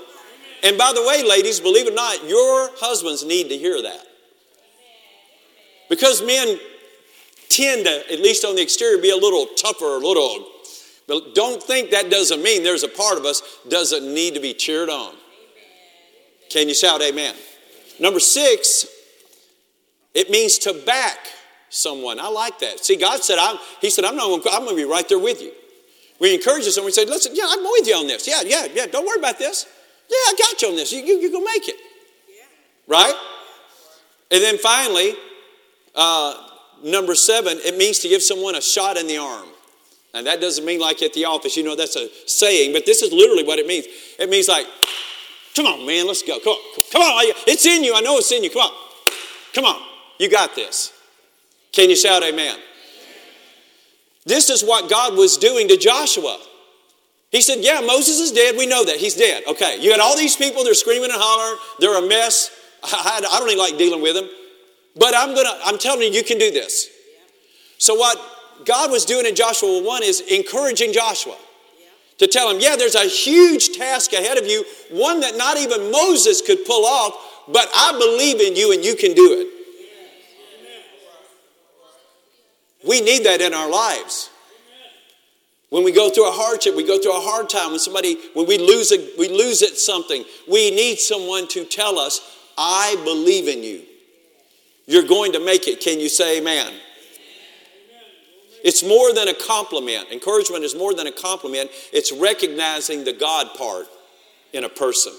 And 0.63 0.77
by 0.77 0.93
the 0.93 1.01
way, 1.01 1.23
ladies, 1.27 1.59
believe 1.59 1.87
it 1.87 1.93
or 1.93 1.95
not, 1.95 2.27
your 2.27 2.69
husbands 2.77 3.25
need 3.25 3.49
to 3.49 3.57
hear 3.57 3.81
that. 3.81 4.05
Because 5.89 6.21
men 6.21 6.59
tend 7.49 7.85
to, 7.85 8.11
at 8.11 8.19
least 8.19 8.43
on 8.43 8.55
the 8.55 8.61
exterior, 8.61 9.01
be 9.01 9.11
a 9.11 9.15
little 9.15 9.47
tougher, 9.57 9.85
a 9.85 9.97
little. 9.97 10.47
But 11.07 11.35
don't 11.35 11.61
think 11.61 11.91
that 11.91 12.09
doesn't 12.09 12.41
mean 12.41 12.63
there's 12.63 12.83
a 12.83 12.87
part 12.87 13.17
of 13.17 13.25
us 13.25 13.41
doesn't 13.67 14.11
need 14.13 14.33
to 14.33 14.39
be 14.39 14.53
cheered 14.53 14.89
on. 14.89 15.15
Can 16.49 16.67
you 16.67 16.73
shout 16.73 17.01
amen? 17.01 17.35
Number 17.99 18.19
six, 18.19 18.87
it 20.13 20.29
means 20.29 20.57
to 20.59 20.73
back 20.73 21.17
someone. 21.69 22.19
I 22.19 22.27
like 22.27 22.59
that. 22.59 22.83
See, 22.83 22.95
God 22.95 23.23
said, 23.23 23.37
I'm, 23.39 23.57
He 23.81 23.89
said, 23.89 24.05
I'm 24.05 24.15
not 24.15 24.31
I'm 24.31 24.63
going 24.63 24.69
to 24.69 24.75
be 24.75 24.85
right 24.85 25.07
there 25.07 25.19
with 25.19 25.41
you. 25.41 25.51
We 26.19 26.33
encourage 26.33 26.63
someone, 26.65 26.87
we 26.87 26.91
say, 26.93 27.05
listen, 27.05 27.33
yeah, 27.35 27.45
I'm 27.47 27.61
with 27.61 27.87
you 27.87 27.95
on 27.95 28.07
this. 28.07 28.27
Yeah, 28.27 28.41
yeah, 28.45 28.67
yeah, 28.73 28.85
don't 28.85 29.05
worry 29.05 29.19
about 29.19 29.37
this. 29.37 29.67
Yeah, 30.09 30.15
I 30.15 30.33
got 30.37 30.61
you 30.61 30.69
on 30.69 30.75
this. 30.75 30.91
You, 30.93 31.01
you, 31.01 31.19
you're 31.19 31.31
going 31.31 31.45
to 31.45 31.51
make 31.51 31.67
it. 31.67 31.75
Right? 32.87 33.13
And 34.31 34.41
then 34.41 34.57
finally, 34.57 35.13
uh, 35.93 36.47
number 36.83 37.15
seven, 37.15 37.57
it 37.65 37.77
means 37.77 37.99
to 37.99 38.07
give 38.07 38.23
someone 38.23 38.55
a 38.55 38.61
shot 38.61 38.97
in 38.97 39.07
the 39.07 39.17
arm. 39.17 39.47
And 40.15 40.25
that 40.27 40.39
doesn't 40.39 40.63
mean 40.63 40.79
like 40.79 41.03
at 41.03 41.13
the 41.13 41.25
office, 41.25 41.57
you 41.57 41.63
know, 41.63 41.75
that's 41.75 41.97
a 41.97 42.07
saying, 42.25 42.71
but 42.71 42.85
this 42.85 43.01
is 43.01 43.11
literally 43.11 43.43
what 43.43 43.59
it 43.59 43.67
means. 43.67 43.85
It 44.17 44.29
means 44.29 44.47
like, 44.47 44.65
come 45.53 45.65
on, 45.65 45.85
man, 45.85 46.07
let's 46.07 46.23
go. 46.23 46.39
Come 46.39 46.53
on, 46.53 46.81
come 46.89 47.01
on. 47.01 47.33
It's 47.45 47.65
in 47.65 47.83
you. 47.83 47.93
I 47.93 47.99
know 47.99 48.17
it's 48.17 48.31
in 48.31 48.41
you. 48.41 48.49
Come 48.49 48.61
on. 48.61 48.71
Come 49.53 49.65
on. 49.65 49.81
You 50.17 50.29
got 50.29 50.55
this. 50.55 50.93
Can 51.73 51.89
you 51.89 51.97
shout 51.97 52.23
amen? 52.23 52.57
This 54.25 54.49
is 54.49 54.63
what 54.63 54.89
God 54.89 55.17
was 55.17 55.37
doing 55.37 55.67
to 55.67 55.75
Joshua. 55.75 56.39
He 57.29 57.41
said, 57.41 57.57
Yeah, 57.59 57.81
Moses 57.81 58.21
is 58.21 58.31
dead. 58.31 58.55
We 58.57 58.65
know 58.65 58.85
that. 58.85 58.95
He's 58.95 59.15
dead. 59.15 59.43
Okay. 59.47 59.77
You 59.81 59.91
had 59.91 59.99
all 59.99 60.15
these 60.15 60.37
people, 60.37 60.63
they're 60.63 60.73
screaming 60.73 61.11
and 61.11 61.19
hollering. 61.21 61.59
They're 61.79 62.01
a 62.01 62.07
mess. 62.07 62.51
I, 62.83 63.21
I 63.29 63.39
don't 63.39 63.49
even 63.49 63.59
like 63.59 63.77
dealing 63.77 64.01
with 64.01 64.15
them. 64.15 64.29
But 64.95 65.13
I'm 65.13 65.35
gonna, 65.35 65.59
I'm 65.65 65.77
telling 65.77 66.03
you, 66.03 66.09
you 66.09 66.23
can 66.23 66.37
do 66.37 66.51
this. 66.51 66.87
So 67.77 67.95
what 67.95 68.17
God 68.63 68.91
was 68.91 69.05
doing 69.05 69.25
in 69.25 69.35
Joshua 69.35 69.81
1 69.83 70.03
is 70.03 70.21
encouraging 70.21 70.93
Joshua 70.93 71.35
to 72.17 72.27
tell 72.27 72.49
him, 72.49 72.59
yeah, 72.59 72.75
there's 72.77 72.95
a 72.95 73.07
huge 73.07 73.77
task 73.77 74.13
ahead 74.13 74.37
of 74.37 74.45
you, 74.45 74.63
one 74.89 75.19
that 75.19 75.35
not 75.35 75.57
even 75.57 75.91
Moses 75.91 76.41
could 76.41 76.63
pull 76.65 76.85
off, 76.85 77.43
but 77.47 77.67
I 77.75 77.91
believe 77.91 78.39
in 78.39 78.55
you 78.55 78.71
and 78.71 78.83
you 78.83 78.95
can 78.95 79.13
do 79.13 79.33
it. 79.33 79.47
We 82.87 83.01
need 83.01 83.25
that 83.25 83.41
in 83.41 83.53
our 83.53 83.69
lives. 83.69 84.29
When 85.69 85.83
we 85.83 85.91
go 85.91 86.09
through 86.09 86.29
a 86.29 86.31
hardship, 86.31 86.75
we 86.75 86.85
go 86.85 86.99
through 86.99 87.17
a 87.17 87.21
hard 87.21 87.49
time, 87.49 87.71
when 87.71 87.79
somebody, 87.79 88.17
when 88.33 88.47
we 88.47 88.57
lose 88.59 88.91
a, 88.91 89.09
we 89.17 89.27
lose 89.27 89.61
at 89.61 89.77
something, 89.77 90.23
we 90.47 90.71
need 90.71 90.99
someone 90.99 91.47
to 91.49 91.65
tell 91.65 91.99
us, 91.99 92.21
I 92.57 92.95
believe 93.03 93.47
in 93.47 93.63
you. 93.63 93.81
You're 94.85 95.07
going 95.07 95.33
to 95.33 95.43
make 95.43 95.67
it. 95.67 95.81
Can 95.81 95.99
you 95.99 96.07
say 96.07 96.37
amen? 96.37 96.73
It's 98.65 98.83
more 98.83 99.13
than 99.13 99.27
a 99.27 99.33
compliment. 99.35 100.11
Encouragement 100.11 100.63
is 100.63 100.73
more 100.73 100.95
than 100.95 101.05
a 101.05 101.11
compliment, 101.11 101.69
it's 101.93 102.11
recognizing 102.11 103.03
the 103.03 103.13
God 103.13 103.53
part 103.55 103.85
in 104.53 104.63
a 104.63 104.69
person. 104.69 105.13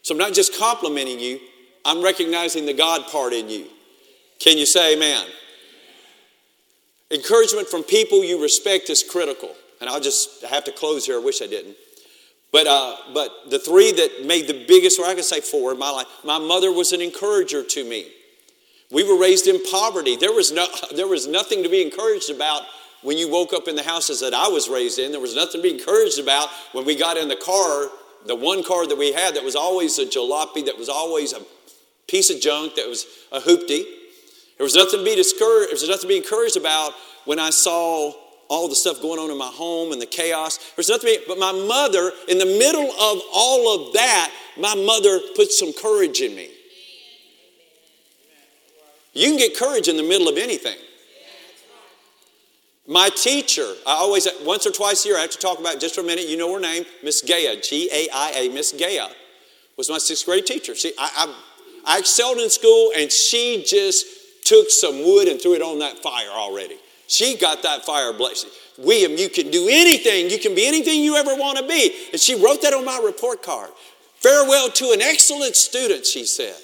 So 0.00 0.14
I'm 0.14 0.18
not 0.18 0.32
just 0.32 0.58
complimenting 0.58 1.20
you, 1.20 1.40
I'm 1.84 2.02
recognizing 2.02 2.64
the 2.64 2.72
God 2.72 3.06
part 3.12 3.34
in 3.34 3.50
you. 3.50 3.66
Can 4.40 4.56
you 4.56 4.64
say 4.64 4.96
amen? 4.96 5.26
Encouragement 7.10 7.68
from 7.68 7.82
people 7.82 8.24
you 8.24 8.42
respect 8.42 8.88
is 8.88 9.02
critical. 9.02 9.50
And 9.80 9.90
I'll 9.90 10.00
just 10.00 10.42
have 10.44 10.64
to 10.64 10.72
close 10.72 11.04
here. 11.04 11.16
I 11.20 11.22
wish 11.22 11.42
I 11.42 11.46
didn't. 11.46 11.76
But, 12.50 12.66
uh, 12.66 12.96
but 13.12 13.50
the 13.50 13.58
three 13.58 13.92
that 13.92 14.24
made 14.24 14.46
the 14.46 14.64
biggest, 14.66 14.98
or 14.98 15.04
I 15.04 15.14
could 15.14 15.24
say 15.24 15.42
four 15.42 15.72
in 15.72 15.78
my 15.78 15.90
life, 15.90 16.06
my 16.24 16.38
mother 16.38 16.72
was 16.72 16.92
an 16.92 17.02
encourager 17.02 17.62
to 17.62 17.84
me. 17.84 18.06
We 18.90 19.02
were 19.04 19.20
raised 19.20 19.46
in 19.46 19.60
poverty. 19.70 20.16
There 20.16 20.32
was, 20.32 20.52
no, 20.52 20.66
there 20.94 21.08
was 21.08 21.26
nothing 21.26 21.62
to 21.62 21.68
be 21.68 21.82
encouraged 21.82 22.30
about 22.30 22.62
when 23.02 23.18
you 23.18 23.30
woke 23.30 23.52
up 23.52 23.68
in 23.68 23.76
the 23.76 23.82
houses 23.82 24.20
that 24.20 24.34
I 24.34 24.48
was 24.48 24.68
raised 24.68 24.98
in. 24.98 25.12
There 25.12 25.20
was 25.20 25.34
nothing 25.34 25.60
to 25.60 25.62
be 25.62 25.74
encouraged 25.74 26.18
about 26.18 26.48
when 26.72 26.84
we 26.84 26.96
got 26.96 27.16
in 27.16 27.28
the 27.28 27.36
car, 27.36 27.88
the 28.26 28.34
one 28.34 28.64
car 28.64 28.86
that 28.86 28.96
we 28.96 29.12
had 29.12 29.34
that 29.36 29.44
was 29.44 29.56
always 29.56 29.98
a 29.98 30.06
jalopy, 30.06 30.64
that 30.66 30.78
was 30.78 30.88
always 30.88 31.32
a 31.32 31.40
piece 32.08 32.30
of 32.30 32.40
junk, 32.40 32.76
that 32.76 32.88
was 32.88 33.06
a 33.32 33.40
hoopty. 33.40 33.84
There 34.56 34.64
was 34.64 34.74
nothing 34.74 35.00
to 35.00 35.04
be 35.04 35.16
discouraged, 35.16 35.68
there 35.68 35.74
was 35.74 35.88
nothing 35.88 36.02
to 36.02 36.08
be 36.08 36.16
encouraged 36.16 36.56
about 36.56 36.92
when 37.24 37.38
I 37.38 37.50
saw 37.50 38.12
all 38.48 38.68
the 38.68 38.76
stuff 38.76 39.00
going 39.00 39.18
on 39.18 39.30
in 39.30 39.38
my 39.38 39.46
home 39.46 39.92
and 39.92 40.00
the 40.00 40.06
chaos. 40.06 40.58
There's 40.76 40.88
nothing, 40.88 41.16
but 41.26 41.38
my 41.38 41.52
mother, 41.52 42.12
in 42.28 42.38
the 42.38 42.46
middle 42.46 42.90
of 42.90 43.22
all 43.32 43.88
of 43.88 43.94
that, 43.94 44.30
my 44.58 44.74
mother 44.74 45.20
put 45.34 45.50
some 45.50 45.72
courage 45.72 46.20
in 46.20 46.34
me. 46.34 46.50
You 49.14 49.28
can 49.28 49.38
get 49.38 49.56
courage 49.56 49.88
in 49.88 49.96
the 49.96 50.02
middle 50.02 50.28
of 50.28 50.36
anything. 50.36 50.76
My 52.86 53.08
teacher, 53.08 53.66
I 53.86 53.92
always, 53.92 54.28
once 54.42 54.66
or 54.66 54.70
twice 54.70 55.04
a 55.04 55.08
year, 55.08 55.16
I 55.16 55.22
have 55.22 55.30
to 55.30 55.38
talk 55.38 55.58
about 55.58 55.80
just 55.80 55.94
for 55.94 56.02
a 56.02 56.04
minute. 56.04 56.28
You 56.28 56.36
know 56.36 56.52
her 56.52 56.60
name, 56.60 56.84
Miss 57.02 57.22
Gaia, 57.22 57.58
G 57.60 57.88
A 57.90 58.08
I 58.12 58.32
A, 58.36 58.48
Miss 58.50 58.72
Gaia, 58.72 59.06
was 59.78 59.88
my 59.88 59.96
sixth 59.96 60.26
grade 60.26 60.44
teacher. 60.44 60.74
See, 60.74 60.92
I, 60.98 61.34
I, 61.86 61.94
I 61.94 61.98
excelled 62.00 62.38
in 62.38 62.50
school, 62.50 62.92
and 62.94 63.10
she 63.10 63.64
just 63.66 64.04
took 64.44 64.68
some 64.68 65.02
wood 65.02 65.28
and 65.28 65.40
threw 65.40 65.54
it 65.54 65.62
on 65.62 65.78
that 65.78 66.02
fire 66.02 66.28
already. 66.28 66.76
She 67.06 67.38
got 67.38 67.62
that 67.62 67.86
fire 67.86 68.12
blazing. 68.12 68.50
William, 68.76 69.12
you 69.12 69.30
can 69.30 69.50
do 69.50 69.68
anything. 69.70 70.28
You 70.28 70.38
can 70.38 70.54
be 70.54 70.66
anything 70.66 71.00
you 71.00 71.16
ever 71.16 71.34
want 71.34 71.56
to 71.58 71.66
be. 71.66 71.94
And 72.12 72.20
she 72.20 72.34
wrote 72.34 72.60
that 72.62 72.74
on 72.74 72.84
my 72.84 73.00
report 73.02 73.42
card. 73.42 73.70
Farewell 74.16 74.68
to 74.70 74.90
an 74.90 75.00
excellent 75.00 75.54
student, 75.54 76.04
she 76.04 76.26
said. 76.26 76.56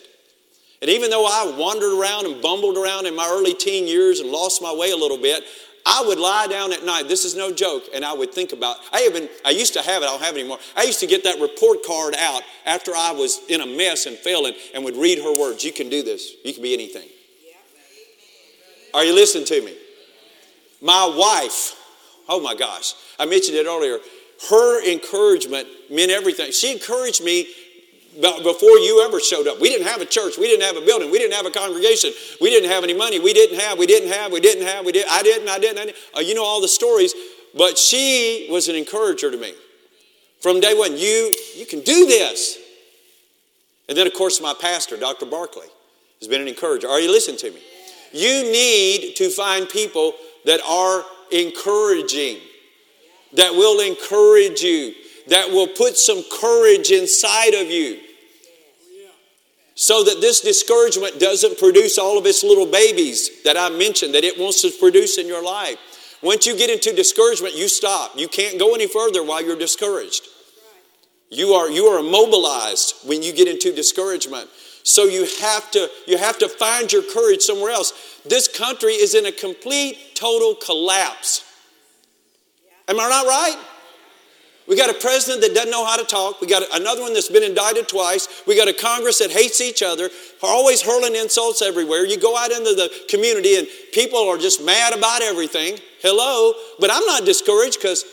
And 0.83 0.91
even 0.91 1.11
though 1.11 1.27
I 1.27 1.55
wandered 1.59 1.99
around 1.99 2.27
and 2.27 2.41
bumbled 2.41 2.79
around 2.79 3.07
in 3.07 3.15
my 3.15 3.29
early 3.31 3.55
teen 3.55 3.87
years 3.87 4.21
and 4.21 4.31
lost 4.31 4.63
my 4.63 4.75
way 4.75 4.91
a 4.93 4.97
little 4.97 5.19
bit, 5.19 5.45
I 5.85 6.03
would 6.07 6.19
lie 6.19 6.47
down 6.47 6.73
at 6.73 6.85
night, 6.85 7.09
this 7.09 7.25
is 7.25 7.35
no 7.35 7.53
joke, 7.53 7.85
and 7.95 8.05
I 8.05 8.13
would 8.13 8.33
think 8.33 8.53
about 8.53 8.77
I 8.93 9.07
even 9.11 9.29
I 9.45 9.51
used 9.51 9.73
to 9.75 9.83
have 9.83 10.03
it, 10.03 10.07
I 10.07 10.09
don't 10.09 10.23
have 10.23 10.37
it 10.37 10.41
anymore. 10.41 10.59
I 10.77 10.83
used 10.85 11.01
to 11.01 11.07
get 11.07 11.25
that 11.25 11.41
report 11.41 11.79
card 11.87 12.15
out 12.19 12.43
after 12.67 12.93
I 12.95 13.13
was 13.13 13.41
in 13.49 13.61
a 13.61 13.67
mess 13.67 14.07
and 14.07 14.17
failing 14.17 14.55
and 14.75 14.85
would 14.85 14.97
read 14.97 15.19
her 15.19 15.39
words. 15.39 15.65
You 15.65 15.73
can 15.73 15.89
do 15.89 16.03
this. 16.03 16.33
You 16.45 16.53
can 16.53 16.63
be 16.63 16.75
anything. 16.75 17.09
Are 18.93 19.05
you 19.05 19.15
listening 19.15 19.47
to 19.47 19.63
me? 19.63 19.77
My 20.83 21.13
wife, 21.15 21.77
oh 22.29 22.41
my 22.41 22.55
gosh, 22.55 22.95
I 23.19 23.27
mentioned 23.27 23.57
it 23.57 23.67
earlier. 23.67 23.99
Her 24.49 24.91
encouragement 24.91 25.69
meant 25.91 26.11
everything. 26.11 26.53
She 26.53 26.73
encouraged 26.73 27.23
me 27.23 27.47
before 28.15 28.79
you 28.79 29.05
ever 29.07 29.21
showed 29.21 29.47
up. 29.47 29.61
We 29.61 29.69
didn't 29.69 29.87
have 29.87 30.01
a 30.01 30.07
church. 30.07 30.37
We 30.39 30.47
didn't 30.47 30.65
have 30.65 30.83
a 30.83 30.85
building. 30.85 31.11
We 31.11 31.19
didn't 31.19 31.35
have 31.35 31.47
a 31.47 31.51
congregation. 31.51 32.13
We 32.41 32.51
didn't 32.51 32.71
have 32.71 32.83
any 32.83 32.95
money. 32.95 33.21
We 33.21 33.33
didn't 33.33 33.61
have, 33.61 33.79
we 33.79 33.87
didn't 33.87 34.11
have, 34.11 34.33
we 34.33 34.41
didn't 34.41 34.67
have, 34.67 34.85
we 34.85 34.93
did. 34.93 35.07
I 35.09 35.23
didn't, 35.23 35.49
I 35.49 35.59
didn't, 35.59 35.79
I 35.79 35.85
didn't. 35.87 35.97
Uh, 36.17 36.21
you 36.21 36.35
know 36.35 36.45
all 36.45 36.61
the 36.61 36.69
stories. 36.69 37.15
But 37.57 37.79
she 37.79 38.49
was 38.51 38.69
an 38.69 38.77
encourager 38.77 39.31
to 39.31 39.37
me. 39.37 39.55
From 40.41 40.61
day 40.61 40.75
one, 40.75 40.97
you, 40.97 41.35
you 41.57 41.67
can 41.67 41.81
do 41.81 42.07
this. 42.07 42.59
And 43.89 43.99
then, 43.99 44.07
of 44.07 44.15
course, 44.15 44.41
my 44.41 44.55
pastor, 44.59 44.97
Dr. 44.97 45.27
Barkley, 45.27 45.67
has 46.21 46.29
been 46.29 46.41
an 46.41 46.49
encourager. 46.49 46.89
Are 46.89 47.01
you 47.01 47.11
listening 47.11 47.39
to 47.39 47.51
me? 47.51 47.61
You 48.13 48.45
need 48.45 49.15
to 49.17 49.31
find 49.31 49.69
people 49.69 50.15
that 50.45 50.61
are 50.67 51.05
encouraging, 51.33 52.39
that 53.35 53.53
will 53.53 53.81
encourage 53.81 54.63
you, 54.63 54.95
that 55.29 55.51
will 55.51 55.69
put 55.69 55.97
some 55.97 56.23
courage 56.41 56.91
inside 56.91 57.55
of 57.55 57.71
you. 57.71 58.01
So 59.75 60.05
that 60.05 60.21
this 60.21 60.41
discouragement 60.41 61.19
doesn't 61.19 61.59
produce 61.59 61.97
all 61.97 62.19
of 62.19 62.27
its 62.27 62.43
little 62.43 62.67
babies 62.67 63.43
that 63.45 63.57
I 63.57 63.71
mentioned 63.71 64.15
that 64.15 64.25
it 64.25 64.39
wants 64.39 64.61
to 64.63 64.71
produce 64.79 65.17
in 65.17 65.27
your 65.27 65.43
life. 65.43 65.79
Once 66.23 66.47
you 66.47 66.55
get 66.57 66.69
into 66.69 66.95
discouragement, 66.95 67.57
you 67.57 67.67
stop. 67.67 68.19
You 68.19 68.29
can't 68.29 68.59
go 68.59 68.75
any 68.75 68.87
further 68.87 69.25
while 69.25 69.43
you're 69.43 69.59
discouraged. 69.59 70.29
You 71.31 71.55
are, 71.55 71.71
you 71.71 71.87
are 71.87 72.01
immobilized 72.01 73.09
when 73.09 73.23
you 73.23 73.33
get 73.33 73.49
into 73.49 73.75
discouragement. 73.75 74.51
So 74.83 75.05
you 75.05 75.27
have 75.41 75.71
to 75.73 75.89
you 76.07 76.17
have 76.19 76.39
to 76.39 76.49
find 76.49 76.93
your 76.93 77.03
courage 77.03 77.43
somewhere 77.43 77.71
else. 77.71 78.21
This 78.25 78.49
country 78.49 78.93
is 78.93 79.15
in 79.15 79.27
a 79.27 79.33
complete 79.33 80.15
total 80.15 80.55
collapse. 80.55 81.45
Am 82.89 82.99
I 82.99 83.09
not 83.09 83.27
right? 83.27 83.57
We 84.71 84.77
got 84.77 84.89
a 84.89 84.95
president 84.95 85.43
that 85.43 85.53
doesn't 85.53 85.73
know 85.73 85.85
how 85.85 85.97
to 85.97 86.05
talk. 86.05 86.41
We 86.41 86.47
got 86.47 86.63
another 86.73 87.03
one 87.03 87.13
that's 87.13 87.29
been 87.29 87.43
indicted 87.43 87.89
twice. 87.89 88.29
We 88.47 88.57
got 88.57 88.69
a 88.69 88.73
Congress 88.73 89.19
that 89.19 89.33
hates 89.33 89.61
each 89.61 89.83
other, 89.83 90.09
always 90.45 90.81
hurling 90.81 91.17
insults 91.17 91.61
everywhere. 91.61 92.07
You 92.07 92.17
go 92.17 92.37
out 92.37 92.53
into 92.53 92.75
the 92.77 92.89
community 93.09 93.57
and 93.57 93.67
people 93.93 94.21
are 94.29 94.39
just 94.39 94.65
mad 94.65 94.97
about 94.97 95.23
everything. 95.23 95.77
Hello. 96.03 96.55
But 96.79 96.91
I'm 96.93 97.05
not 97.05 97.25
discouraged 97.25 97.79
because 97.83 98.05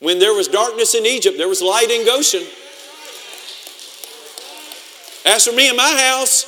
when 0.00 0.18
there 0.18 0.34
was 0.34 0.48
darkness 0.48 0.96
in 0.96 1.06
Egypt, 1.06 1.38
there 1.38 1.46
was 1.46 1.62
light 1.62 1.88
in 1.88 2.04
Goshen. 2.04 2.42
As 5.24 5.46
for 5.46 5.54
me 5.54 5.68
and 5.68 5.76
my 5.76 6.10
house, 6.10 6.46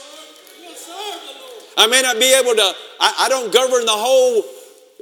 I 1.76 1.86
may 1.86 2.02
not 2.02 2.18
be 2.18 2.34
able 2.34 2.56
to, 2.56 2.74
I, 2.98 3.14
I 3.20 3.28
don't 3.28 3.52
govern 3.52 3.84
the 3.86 3.92
whole 3.92 4.42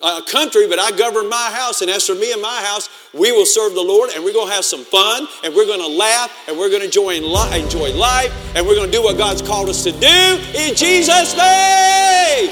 uh, 0.02 0.22
country, 0.22 0.66
but 0.68 0.78
I 0.78 0.90
govern 0.92 1.28
my 1.28 1.50
house. 1.52 1.82
And 1.82 1.90
as 1.90 2.06
for 2.06 2.14
me 2.14 2.32
and 2.32 2.40
my 2.40 2.62
house, 2.62 2.88
we 3.12 3.32
will 3.32 3.46
serve 3.46 3.74
the 3.74 3.82
Lord 3.82 4.10
and 4.14 4.24
we're 4.24 4.32
going 4.32 4.48
to 4.48 4.54
have 4.54 4.64
some 4.64 4.84
fun 4.84 5.26
and 5.44 5.54
we're 5.54 5.66
going 5.66 5.80
to 5.80 5.86
laugh 5.86 6.30
and 6.48 6.58
we're 6.58 6.68
going 6.68 6.80
to 6.80 6.86
enjoy, 6.86 7.16
enjoy 7.16 7.92
life 7.94 8.32
and 8.56 8.66
we're 8.66 8.76
going 8.76 8.90
to 8.90 8.96
do 8.96 9.02
what 9.02 9.18
God's 9.18 9.42
called 9.42 9.68
us 9.68 9.84
to 9.84 9.92
do 9.92 10.40
in 10.54 10.74
Jesus' 10.74 11.36
name. 11.36 12.50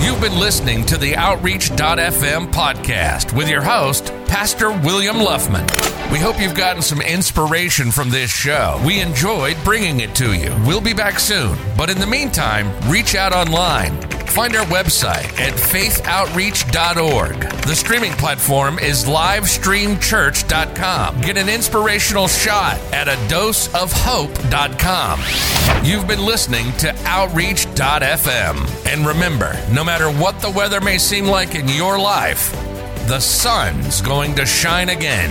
You've 0.00 0.20
been 0.20 0.38
listening 0.38 0.84
to 0.86 0.96
the 0.96 1.16
Outreach.fm 1.16 2.52
podcast 2.52 3.36
with 3.36 3.48
your 3.48 3.62
host, 3.62 4.06
Pastor 4.26 4.70
William 4.70 5.16
Luffman. 5.16 5.66
We 6.12 6.18
hope 6.18 6.40
you've 6.40 6.54
gotten 6.54 6.82
some 6.82 7.00
inspiration 7.00 7.90
from 7.90 8.10
this 8.10 8.30
show. 8.30 8.80
We 8.86 9.00
enjoyed 9.00 9.56
bringing 9.64 10.00
it 10.00 10.14
to 10.16 10.32
you. 10.32 10.54
We'll 10.64 10.80
be 10.80 10.94
back 10.94 11.18
soon, 11.18 11.58
but 11.76 11.90
in 11.90 11.98
the 11.98 12.06
meantime, 12.06 12.70
reach 12.88 13.16
out 13.16 13.32
online. 13.32 14.15
Find 14.28 14.54
our 14.56 14.66
website 14.66 15.38
at 15.40 15.54
faithoutreach.org. 15.54 17.40
The 17.62 17.74
streaming 17.74 18.12
platform 18.12 18.78
is 18.78 19.06
livestreamchurch.com. 19.06 21.20
Get 21.20 21.36
an 21.38 21.48
inspirational 21.48 22.28
shot 22.28 22.78
at 22.92 23.08
a 23.08 23.16
doseofhope.com. 23.32 25.20
You've 25.84 26.06
been 26.06 26.24
listening 26.24 26.70
to 26.78 26.94
Outreach.fm. 27.06 28.86
And 28.86 29.06
remember, 29.06 29.58
no 29.72 29.82
matter 29.82 30.10
what 30.10 30.40
the 30.40 30.50
weather 30.50 30.80
may 30.80 30.98
seem 30.98 31.26
like 31.26 31.54
in 31.54 31.68
your 31.68 31.98
life, 31.98 32.52
the 33.08 33.20
sun's 33.20 34.00
going 34.00 34.34
to 34.34 34.44
shine 34.44 34.88
again. 34.90 35.30